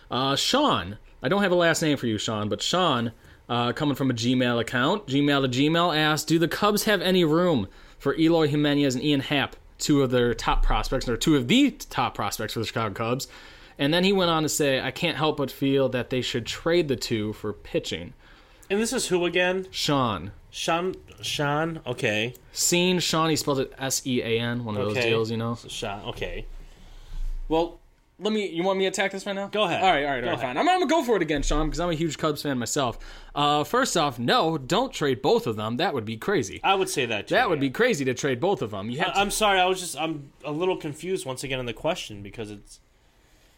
Uh, 0.09 0.35
Sean, 0.35 0.97
I 1.21 1.29
don't 1.29 1.43
have 1.43 1.51
a 1.51 1.55
last 1.55 1.81
name 1.81 1.97
for 1.97 2.07
you, 2.07 2.17
Sean, 2.17 2.49
but 2.49 2.61
Sean, 2.61 3.11
uh, 3.47 3.73
coming 3.73 3.95
from 3.95 4.09
a 4.09 4.13
Gmail 4.13 4.59
account, 4.59 5.07
Gmail 5.07 5.41
to 5.43 5.47
Gmail, 5.61 5.95
asked, 5.95 6.27
"Do 6.27 6.39
the 6.39 6.47
Cubs 6.47 6.83
have 6.83 7.01
any 7.01 7.23
room 7.23 7.67
for 7.99 8.15
Eloy 8.17 8.47
Jimenez 8.47 8.95
and 8.95 9.03
Ian 9.03 9.19
Happ, 9.21 9.55
two 9.77 10.01
of 10.01 10.11
their 10.11 10.33
top 10.33 10.63
prospects, 10.63 11.07
or 11.07 11.17
two 11.17 11.35
of 11.35 11.47
the 11.47 11.71
top 11.71 12.15
prospects 12.15 12.53
for 12.53 12.59
the 12.59 12.65
Chicago 12.65 12.93
Cubs?" 12.93 13.27
And 13.77 13.93
then 13.93 14.03
he 14.03 14.13
went 14.13 14.29
on 14.31 14.43
to 14.43 14.49
say, 14.49 14.79
"I 14.79 14.91
can't 14.91 15.17
help 15.17 15.37
but 15.37 15.51
feel 15.51 15.89
that 15.89 16.09
they 16.09 16.21
should 16.21 16.45
trade 16.45 16.87
the 16.87 16.95
two 16.95 17.33
for 17.33 17.53
pitching." 17.53 18.13
And 18.73 18.81
this 18.81 18.91
is 18.91 19.05
who 19.09 19.23
again? 19.27 19.67
Sean, 19.69 20.31
Sean. 20.49 20.95
Sean. 21.21 21.79
Okay. 21.85 22.33
Sean, 22.51 22.97
Sean, 22.97 23.29
he 23.29 23.35
spelled 23.35 23.59
it 23.59 23.71
S 23.77 24.01
E 24.07 24.19
A 24.23 24.39
N, 24.39 24.65
one 24.65 24.75
of 24.75 24.83
those 24.83 24.95
deals, 25.03 25.29
you 25.29 25.37
know. 25.37 25.55
Sean. 25.67 26.01
Okay. 26.07 26.47
Well, 27.47 27.79
let 28.17 28.33
me. 28.33 28.49
You 28.49 28.63
want 28.63 28.79
me 28.79 28.85
to 28.85 28.87
attack 28.89 29.11
this 29.11 29.27
right 29.27 29.35
now? 29.35 29.45
Go 29.49 29.65
ahead. 29.65 29.83
All 29.83 29.91
right, 29.91 30.03
all 30.05 30.09
right, 30.13 30.21
Go 30.21 30.29
all 30.29 30.33
right, 30.33 30.39
ahead. 30.43 30.55
fine. 30.55 30.57
I'm, 30.57 30.67
I'm 30.67 30.79
gonna 30.79 30.89
go 30.89 31.03
for 31.03 31.15
it 31.17 31.21
again, 31.21 31.43
Sean, 31.43 31.67
because 31.67 31.79
I'm 31.79 31.91
a 31.91 31.93
huge 31.93 32.17
Cubs 32.17 32.41
fan 32.41 32.57
myself. 32.57 32.97
Uh, 33.35 33.63
first 33.63 33.95
off, 33.95 34.17
no, 34.17 34.57
don't 34.57 34.91
trade 34.91 35.21
both 35.21 35.45
of 35.45 35.55
them. 35.55 35.77
That 35.77 35.93
would 35.93 36.03
be 36.05 36.17
crazy. 36.17 36.59
I 36.63 36.73
would 36.73 36.89
say 36.89 37.05
that. 37.05 37.27
Too, 37.27 37.35
That 37.35 37.51
would 37.51 37.59
be 37.59 37.69
crazy 37.69 38.03
to 38.05 38.15
trade 38.15 38.39
both 38.39 38.63
of 38.63 38.71
them. 38.71 38.89
You 38.89 39.01
have 39.01 39.13
to, 39.13 39.19
I'm 39.19 39.29
sorry. 39.29 39.59
I 39.59 39.65
was 39.65 39.79
just. 39.81 39.95
I'm 39.99 40.31
a 40.43 40.51
little 40.51 40.77
confused 40.77 41.27
once 41.27 41.43
again 41.43 41.59
in 41.59 41.67
the 41.67 41.73
question 41.73 42.23
because 42.23 42.49
it's 42.49 42.79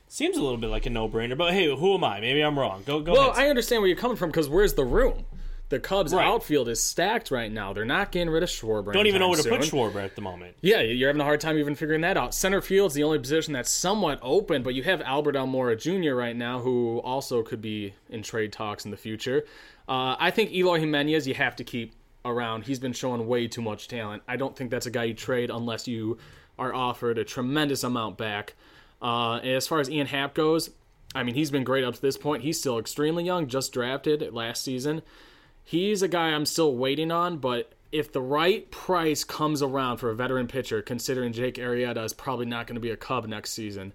seems 0.08 0.38
a 0.38 0.42
little 0.42 0.58
bit 0.58 0.70
like 0.70 0.86
a 0.86 0.90
no-brainer. 0.90 1.38
But 1.38 1.54
hey, 1.54 1.74
who 1.76 1.94
am 1.96 2.04
I? 2.04 2.20
Maybe 2.20 2.42
I'm 2.42 2.58
wrong. 2.58 2.84
Go. 2.86 3.00
Go. 3.02 3.14
well, 3.14 3.32
ahead. 3.32 3.46
I 3.46 3.50
understand 3.50 3.82
where 3.82 3.88
you're 3.88 3.98
coming 3.98 4.18
from 4.18 4.30
because 4.30 4.50
where's 4.50 4.74
the 4.74 4.86
room? 4.86 5.26
The 5.70 5.80
Cubs 5.80 6.14
Right. 6.14 6.24
outfield 6.24 6.70
is 6.70 6.80
stacked 6.80 7.32
right 7.32 7.52
now. 7.52 7.74
They're 7.74 7.86
not 7.86 8.12
getting 8.12 8.30
rid 8.30 8.44
of 8.44 8.50
Schwarber. 8.50 8.94
don't 8.94 9.08
even 9.08 9.20
know 9.20 9.30
where 9.30 9.42
to 9.42 9.50
put 9.50 9.64
soon. 9.64 9.80
Schwarber 9.80 10.04
at 10.04 10.16
the 10.16 10.22
moment. 10.22 10.56
Yeah, 10.62 10.82
you're 10.82 11.10
having 11.10 11.22
a 11.22 11.26
hard 11.26 11.42
time 11.42 11.58
even 11.58 11.74
figuring 11.74 12.02
that 12.02 12.18
out. 12.18 12.36
Center 12.36 12.62
field's 12.62 12.94
the 12.94 13.02
only 13.02 13.18
position 13.18 13.52
that's 13.54 13.72
somewhat 13.72 14.20
open, 14.22 14.62
but 14.62 14.76
you 14.76 14.84
have 14.84 15.02
Albert 15.02 15.34
Almora 15.36 15.76
Jr. 15.76 16.14
right 16.14 16.36
now, 16.36 16.60
who 16.60 17.00
also 17.00 17.42
could 17.42 17.62
be 17.62 17.96
in 18.10 18.22
trade 18.22 18.54
talks 18.54 18.86
in 18.86 18.92
the 18.92 18.98
future. 18.98 19.44
Uh, 19.90 20.16
I 20.20 20.30
think 20.30 20.52
Eloy 20.54 20.80
Jimenez 20.80 21.28
you 21.28 21.34
have 21.34 21.56
to 21.56 21.64
keep 21.64 21.94
around. 22.24 22.66
He's 22.66 22.80
been 22.80 22.94
showing 22.94 23.26
way 23.28 23.48
too 23.48 23.64
much 23.64 23.88
talent. 23.88 24.22
I 24.28 24.36
don't 24.36 24.56
think 24.56 24.70
that's 24.70 24.86
a 24.86 24.92
guy 24.92 25.06
you 25.06 25.14
trade 25.16 25.50
unless 25.50 25.88
you 25.88 26.20
are 26.60 26.74
offered 26.76 27.18
a 27.18 27.24
tremendous 27.24 27.84
amount 27.84 28.20
back. 28.20 28.54
Uh, 29.02 29.36
as 29.38 29.68
far 29.68 29.80
as 29.80 29.90
Ian 29.90 30.08
Happ 30.08 30.34
goes, 30.34 30.72
I 31.14 31.24
mean, 31.24 31.36
he's 31.36 31.52
been 31.52 31.64
great 31.64 31.84
up 31.84 31.96
to 31.96 32.02
this 32.02 32.18
point. 32.18 32.44
He's 32.44 32.60
still 32.60 32.80
extremely 32.80 33.24
young, 33.24 33.48
just 33.48 33.72
drafted 33.72 34.34
last 34.34 34.64
season 34.64 35.02
he's 35.66 36.02
a 36.02 36.08
guy 36.08 36.30
I'm 36.30 36.46
still 36.46 36.74
waiting 36.76 37.12
on, 37.12 37.38
but 37.38 37.74
if 37.92 38.14
the 38.14 38.22
right 38.22 38.70
price 38.72 39.24
comes 39.24 39.62
around 39.62 39.98
for 39.98 40.10
a 40.10 40.16
veteran 40.16 40.48
pitcher, 40.48 40.82
considering 40.82 41.34
Jake 41.34 41.56
Arrieta 41.56 42.06
is 42.06 42.14
probably 42.14 42.46
not 42.46 42.68
going 42.68 42.76
to 42.76 42.82
be 42.82 42.92
a 42.92 42.98
Cub 42.98 43.26
next 43.26 43.52
season, 43.52 43.92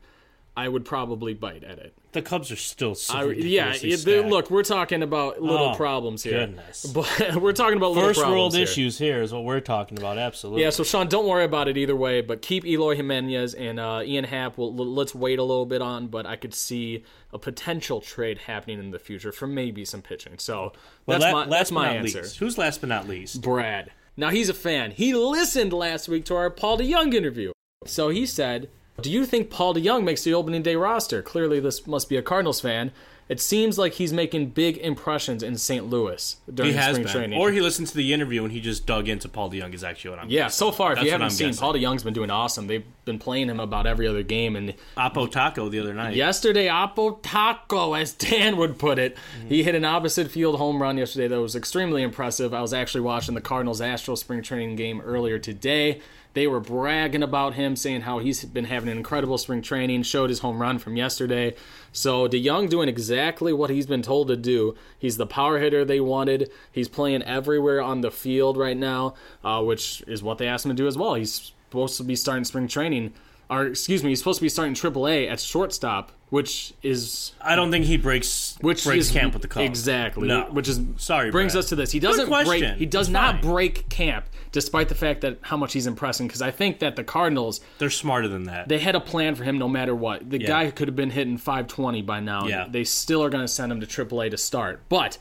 I 0.60 0.68
would 0.68 0.84
probably 0.84 1.32
bite 1.32 1.64
at 1.64 1.78
it. 1.78 1.94
The 2.12 2.22
Cubs 2.22 2.50
are 2.50 2.56
still 2.56 2.94
so 2.96 3.30
I, 3.30 3.32
yeah, 3.32 3.72
it- 3.74 4.26
look, 4.26 4.50
we're 4.50 4.64
talking 4.64 5.02
about 5.02 5.40
little 5.40 5.68
Oh, 5.68 5.74
problems 5.74 6.22
here. 6.24 6.40
goodness. 6.46 6.84
But 6.94 7.36
we're 7.36 7.52
talking 7.52 7.76
about 7.76 7.92
little 7.92 8.08
First 8.12 8.26
world 8.26 8.52
here. 8.54 8.64
issues 8.64 8.98
here 8.98 9.22
is 9.22 9.32
what 9.32 9.44
we're 9.44 9.60
talking 9.60 9.96
about. 9.96 10.18
Absolutely. 10.18 10.62
Yeah, 10.62 10.70
so 10.70 10.82
Sean, 10.84 11.08
don't 11.08 11.26
worry 11.26 11.44
about 11.44 11.68
it 11.68 11.76
either 11.76 11.94
way. 11.96 12.20
But 12.20 12.42
keep 12.42 12.66
Eloy 12.66 12.96
Jimenez 12.96 13.54
and 13.54 13.78
uh, 13.80 14.02
Ian 14.04 14.24
Happ. 14.24 14.58
We'll, 14.58 14.74
let's 14.74 15.14
wait 15.14 15.38
a 15.38 15.44
little 15.44 15.66
bit 15.66 15.80
on, 15.80 16.08
but 16.08 16.26
I 16.26 16.36
could 16.36 16.52
see 16.52 17.04
a 17.32 17.38
potential 17.38 18.00
trade 18.00 18.38
happening 18.38 18.80
in 18.80 18.90
the 18.90 18.98
future 18.98 19.30
for 19.32 19.46
maybe 19.46 19.84
some 19.84 20.02
pitching. 20.02 20.38
So 20.38 20.72
Well, 21.06 21.20
that's 21.20 21.32
la- 21.32 21.44
my 21.44 21.46
last 21.46 21.50
that's 21.50 21.70
but 21.70 21.74
my 21.76 21.86
not 21.86 21.96
answer. 21.96 22.22
least. 22.22 22.38
Who's 22.38 22.58
last 22.58 22.80
but 22.80 22.88
not 22.88 23.08
least? 23.08 23.40
Brad. 23.40 23.92
Now 24.16 24.30
he's 24.30 24.48
a 24.48 24.54
fan. 24.54 24.90
He 24.90 25.14
listened 25.14 25.72
last 25.72 26.08
week 26.08 26.24
to 26.26 26.34
our 26.34 26.50
Paul 26.50 26.76
DeJong 26.78 27.14
interview. 27.14 27.52
So 27.86 28.08
he 28.10 28.26
said, 28.26 28.68
"Do 29.00 29.10
you 29.10 29.26
think 29.26 29.50
Paul 29.50 29.74
DeJong 29.74 30.04
makes 30.04 30.22
the 30.22 30.34
opening 30.34 30.62
day 30.62 30.76
roster?" 30.76 31.22
Clearly, 31.22 31.60
this 31.60 31.86
must 31.86 32.08
be 32.08 32.16
a 32.16 32.22
Cardinals 32.22 32.60
fan. 32.60 32.92
It 33.28 33.38
seems 33.40 33.78
like 33.78 33.92
he's 33.92 34.12
making 34.12 34.46
big 34.48 34.76
impressions 34.78 35.44
in 35.44 35.56
St. 35.56 35.88
Louis 35.88 36.34
during 36.52 36.72
He 36.72 36.76
has 36.76 36.96
spring 36.96 37.04
been, 37.04 37.12
training. 37.12 37.38
or 37.40 37.52
he 37.52 37.60
listened 37.60 37.86
to 37.86 37.94
the 37.94 38.12
interview 38.12 38.42
and 38.42 38.50
he 38.52 38.60
just 38.60 38.86
dug 38.86 39.08
into 39.08 39.28
Paul 39.28 39.52
DeJong. 39.52 39.72
Is 39.72 39.84
actually 39.84 40.10
what 40.10 40.18
I'm. 40.18 40.28
yeah, 40.30 40.46
guessing. 40.46 40.58
so 40.58 40.72
far, 40.72 40.90
if 40.90 40.96
That's 40.96 41.06
you 41.06 41.12
haven't 41.12 41.30
seen, 41.30 41.46
guessing. 41.50 41.60
Paul 41.60 41.74
DeJong's 41.74 42.02
been 42.02 42.12
doing 42.12 42.30
awesome. 42.30 42.66
They've 42.66 42.82
been 43.04 43.20
playing 43.20 43.48
him 43.48 43.60
about 43.60 43.86
every 43.86 44.08
other 44.08 44.24
game, 44.24 44.56
and 44.56 44.74
oppo 44.96 45.30
taco 45.30 45.68
the 45.68 45.78
other 45.78 45.94
night. 45.94 46.16
Yesterday, 46.16 46.66
oppo 46.66 47.20
taco, 47.22 47.94
as 47.94 48.12
Dan 48.14 48.56
would 48.56 48.80
put 48.80 48.98
it, 48.98 49.16
he 49.48 49.62
hit 49.62 49.76
an 49.76 49.84
opposite 49.84 50.28
field 50.28 50.56
home 50.56 50.82
run 50.82 50.98
yesterday 50.98 51.28
that 51.28 51.40
was 51.40 51.54
extremely 51.54 52.02
impressive. 52.02 52.52
I 52.52 52.60
was 52.62 52.74
actually 52.74 53.02
watching 53.02 53.36
the 53.36 53.40
Cardinals 53.40 53.80
Astros 53.80 54.18
spring 54.18 54.42
training 54.42 54.74
game 54.74 55.00
earlier 55.02 55.38
today. 55.38 56.00
They 56.32 56.46
were 56.46 56.60
bragging 56.60 57.22
about 57.22 57.54
him, 57.54 57.74
saying 57.74 58.02
how 58.02 58.20
he's 58.20 58.44
been 58.44 58.66
having 58.66 58.88
an 58.88 58.96
incredible 58.96 59.36
spring 59.36 59.62
training, 59.62 60.04
showed 60.04 60.30
his 60.30 60.40
home 60.40 60.60
run 60.60 60.78
from 60.78 60.96
yesterday. 60.96 61.54
So 61.92 62.28
DeJong 62.28 62.70
doing 62.70 62.88
exactly 62.88 63.52
what 63.52 63.70
he's 63.70 63.86
been 63.86 64.02
told 64.02 64.28
to 64.28 64.36
do. 64.36 64.76
He's 64.98 65.16
the 65.16 65.26
power 65.26 65.58
hitter 65.58 65.84
they 65.84 66.00
wanted. 66.00 66.50
He's 66.70 66.88
playing 66.88 67.22
everywhere 67.24 67.82
on 67.82 68.00
the 68.00 68.10
field 68.10 68.56
right 68.56 68.76
now, 68.76 69.14
uh, 69.42 69.62
which 69.62 70.02
is 70.06 70.22
what 70.22 70.38
they 70.38 70.46
asked 70.46 70.64
him 70.64 70.70
to 70.70 70.76
do 70.76 70.86
as 70.86 70.96
well. 70.96 71.14
He's 71.14 71.52
supposed 71.68 71.96
to 71.96 72.04
be 72.04 72.14
starting 72.14 72.44
spring 72.44 72.68
training 72.68 73.12
or 73.50 73.66
excuse 73.66 74.02
me, 74.04 74.10
he's 74.10 74.18
supposed 74.20 74.38
to 74.38 74.42
be 74.44 74.48
starting 74.48 74.74
AAA 74.74 75.30
at 75.30 75.40
shortstop, 75.40 76.12
which 76.30 76.72
is 76.82 77.32
I 77.40 77.56
don't 77.56 77.70
think 77.70 77.84
he 77.86 77.96
breaks 77.96 78.56
which 78.60 78.84
breaks 78.84 79.06
is 79.06 79.12
camp 79.12 79.32
with 79.32 79.42
the 79.42 79.48
Cubs. 79.48 79.66
exactly, 79.66 80.28
No. 80.28 80.44
which 80.50 80.68
is 80.68 80.80
Sorry, 80.96 81.30
brings 81.30 81.52
Brad. 81.54 81.64
us 81.64 81.68
to 81.70 81.76
this. 81.76 81.90
He 81.90 81.98
doesn't 81.98 82.28
break. 82.28 82.64
He 82.76 82.86
does 82.86 83.08
It's 83.08 83.12
not 83.12 83.42
fine. 83.42 83.50
break 83.50 83.88
camp, 83.88 84.26
despite 84.52 84.88
the 84.88 84.94
fact 84.94 85.22
that 85.22 85.38
how 85.42 85.56
much 85.56 85.72
he's 85.72 85.86
impressing. 85.88 86.28
Because 86.28 86.42
I 86.42 86.52
think 86.52 86.78
that 86.78 86.94
the 86.96 87.02
Cardinals 87.04 87.60
They're 87.78 87.90
smarter 87.90 88.28
than 88.28 88.44
that. 88.44 88.68
they 88.68 88.78
had 88.78 88.94
a 88.94 89.00
plan 89.00 89.34
for 89.34 89.42
him 89.44 89.58
no 89.58 89.68
matter 89.68 89.94
what. 89.94 90.30
The 90.30 90.38
guy 90.38 90.70
could 90.70 90.86
have 90.88 90.96
been 90.96 91.10
hitting 91.10 91.36
520 91.36 92.02
by 92.02 92.20
now. 92.20 92.46
Yeah. 92.46 92.66
They 92.70 92.84
still 92.84 93.22
are 93.24 93.30
going 93.30 93.44
to 93.44 93.48
send 93.48 93.72
him 93.72 93.80
to 93.80 93.86
AAA 93.86 94.30
to 94.30 94.38
start, 94.38 94.82
but. 94.88 95.18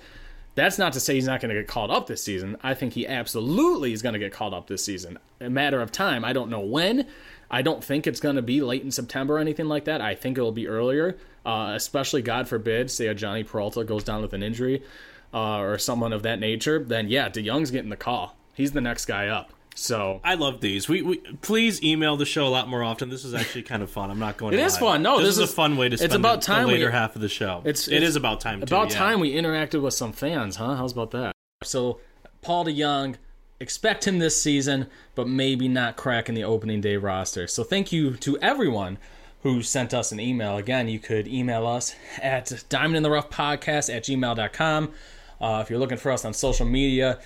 That's 0.56 0.78
not 0.80 0.92
to 0.94 1.00
say 1.00 1.14
he's 1.14 1.28
not 1.28 1.40
going 1.40 1.56
to 1.56 1.62
get 1.62 1.70
called 1.70 1.90
up 1.90 2.08
this 2.08 2.22
season. 2.22 2.58
I 2.62 2.74
think 2.74 2.92
he 2.92 3.08
absolutely 3.08 3.94
is 3.94 4.02
going 4.02 4.12
to 4.14 4.20
get 4.20 4.34
called 4.34 4.54
up 4.54 4.68
this 4.68 4.84
season. 4.84 5.18
A 5.40 5.50
matter 5.50 5.80
of 5.80 5.90
time. 5.90 6.26
I 6.26 6.34
don't 6.34 6.50
know 6.50 6.60
when. 6.60 7.06
I 7.52 7.62
don't 7.62 7.84
think 7.84 8.06
it's 8.08 8.20
going 8.20 8.36
to 8.36 8.42
be 8.42 8.62
late 8.62 8.84
in 8.84 8.92
September 8.92 9.36
or 9.38 9.40
anything 9.40 9.68
like 9.68 9.86
that. 9.86 10.02
I 10.02 10.16
think 10.16 10.38
it'll 10.38 10.52
be 10.52 10.68
earlier, 10.68 11.18
uh, 11.46 11.72
especially, 11.76 12.22
God 12.22 12.48
forbid, 12.48 12.92
say 12.92 13.08
a 13.08 13.16
Jhonny 13.16 13.46
Peralta 13.48 13.84
goes 13.84 14.04
down 14.04 14.22
with 14.22 14.34
an 14.34 14.44
injury 14.44 14.84
uh, 15.34 15.58
or 15.58 15.78
someone 15.78 16.14
of 16.14 16.24
that 16.24 16.40
nature. 16.40 16.84
Then, 16.84 17.10
yeah, 17.10 17.30
DeJong's 17.30 17.72
getting 17.72 17.90
the 17.90 17.96
call. 17.98 18.36
He's 18.54 18.72
the 18.74 18.82
next 18.82 19.06
guy 19.06 19.28
up. 19.30 19.52
So 19.76 20.20
I 20.26 20.34
love 20.36 20.60
these. 20.60 20.90
We, 20.90 21.02
we 21.02 21.18
please 21.42 21.82
email 21.82 22.18
the 22.18 22.26
show 22.26 22.46
a 22.46 22.50
lot 22.50 22.68
more 22.68 22.84
often. 22.84 23.10
This 23.10 23.24
is 23.24 23.34
actually 23.34 23.62
kind 23.64 23.82
of 23.82 23.90
fun. 23.90 24.12
I'm 24.12 24.20
not 24.20 24.36
going. 24.36 24.54
It 24.54 24.58
to 24.58 24.64
is 24.64 24.74
lie. 24.74 24.80
fun. 24.80 25.04
No, 25.04 25.18
this, 25.20 25.28
this 25.30 25.38
is, 25.38 25.44
is- 25.46 25.52
a 25.52 25.56
fun 25.56 25.78
way 25.78 25.88
to 25.88 25.94
it's 25.94 26.04
spend 26.04 26.16
about 26.16 26.42
the, 26.42 26.46
time 26.48 26.64
the 26.64 26.68
we- 26.68 26.74
later 26.74 26.92
half 26.92 27.16
of 27.16 27.22
the 27.22 27.30
show. 27.30 27.62
It's, 27.64 27.88
it 27.88 28.04
it's 28.04 28.18
about 28.18 28.42
time. 28.42 28.60
Too, 28.60 28.64
About 28.66 28.92
yeah. 28.92 28.98
time 28.98 29.22
we 29.22 29.34
interacted 29.34 29.82
with 29.82 29.94
some 29.94 30.12
fans, 30.12 30.58
huh? 30.58 30.76
How's 30.76 30.92
about 30.92 31.12
that? 31.12 31.32
So 31.64 32.00
Paul 32.42 32.66
DeJong, 32.66 33.16
expect 33.60 34.08
him 34.08 34.20
this 34.20 34.42
season, 34.42 34.88
but 35.16 35.28
maybe 35.28 35.68
not 35.68 35.98
cracking 35.98 36.36
the 36.36 36.44
opening 36.44 36.82
day 36.82 36.98
roster. 36.98 37.48
So 37.48 37.64
thank 37.64 37.92
you 37.92 38.16
to 38.18 38.38
everyone 38.40 38.98
who 39.44 39.62
sent 39.62 39.94
us 39.94 40.12
an 40.12 40.20
email. 40.20 40.58
Again, 40.58 40.88
you 40.88 41.00
could 41.00 41.28
email 41.28 41.66
us 41.66 41.96
at 42.22 42.64
diamond 42.70 42.98
in 42.98 43.04
the 43.04 43.10
rough 43.10 43.30
podcast 43.30 43.94
at 43.94 44.04
gmail.com. 44.04 44.92
Uh, 45.42 45.62
if 45.64 45.70
you're 45.70 45.80
looking 45.80 45.98
for 45.98 46.12
us 46.12 46.26
on 46.26 46.34
social 46.34 46.66
media, 46.66 47.20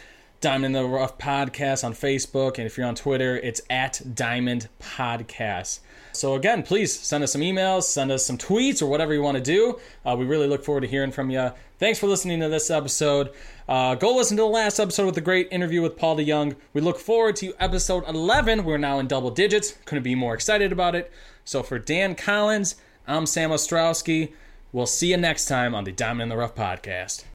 Diamond 0.43 0.75
in 0.75 0.83
the 0.83 0.85
Rough 0.85 1.17
Podcast 1.17 1.85
on 1.85 1.93
Facebook, 1.93 2.57
and 2.57 2.67
if 2.67 2.77
you're 2.77 2.85
on 2.85 2.95
Twitter, 2.95 3.37
it's 3.37 3.61
at 3.69 4.01
Diamond 4.13 4.67
Podcast. 4.77 5.79
So 6.13 6.35
again, 6.35 6.61
please 6.63 6.97
send 6.97 7.23
us 7.23 7.33
some 7.33 7.41
emails, 7.41 7.83
send 7.83 8.11
us 8.11 8.25
some 8.25 8.37
tweets, 8.37 8.81
or 8.81 8.85
whatever 8.85 9.13
you 9.13 9.21
want 9.21 9.37
to 9.37 9.43
do. 9.43 9.79
Uh, 10.05 10.15
we 10.17 10.25
really 10.25 10.47
look 10.47 10.63
forward 10.63 10.81
to 10.81 10.87
hearing 10.87 11.11
from 11.11 11.31
you. 11.31 11.51
Thanks 11.79 11.99
for 11.99 12.07
listening 12.07 12.39
to 12.39 12.49
this 12.49 12.69
episode. 12.69 13.31
Uh, 13.67 13.95
go 13.95 14.15
listen 14.15 14.37
to 14.37 14.43
the 14.43 14.47
last 14.47 14.79
episode 14.79 15.07
with 15.07 15.15
the 15.15 15.21
great 15.21 15.47
interview 15.51 15.81
with 15.81 15.97
Paul 15.97 16.17
DeJong. 16.17 16.55
We 16.71 16.81
look 16.81 16.99
forward 16.99 17.35
to 17.37 17.53
episode 17.59 18.07
11. 18.07 18.63
We're 18.63 18.77
now 18.77 18.99
in 18.99 19.07
double 19.07 19.31
digits. 19.31 19.75
Couldn't 19.85 20.03
be 20.03 20.15
more 20.15 20.35
excited 20.35 20.71
about 20.71 20.95
it. 20.95 21.11
So 21.45 21.63
for 21.63 21.79
Dan 21.79 22.15
Collins, 22.15 22.75
I'm 23.07 23.25
Sam 23.25 23.49
Ostrowski. 23.49 24.33
We'll 24.71 24.85
see 24.85 25.09
you 25.09 25.17
next 25.17 25.47
time 25.47 25.73
on 25.73 25.83
the 25.83 25.91
Diamond 25.91 26.23
in 26.23 26.29
the 26.29 26.37
Rough 26.37 26.55
Podcast. 26.55 27.25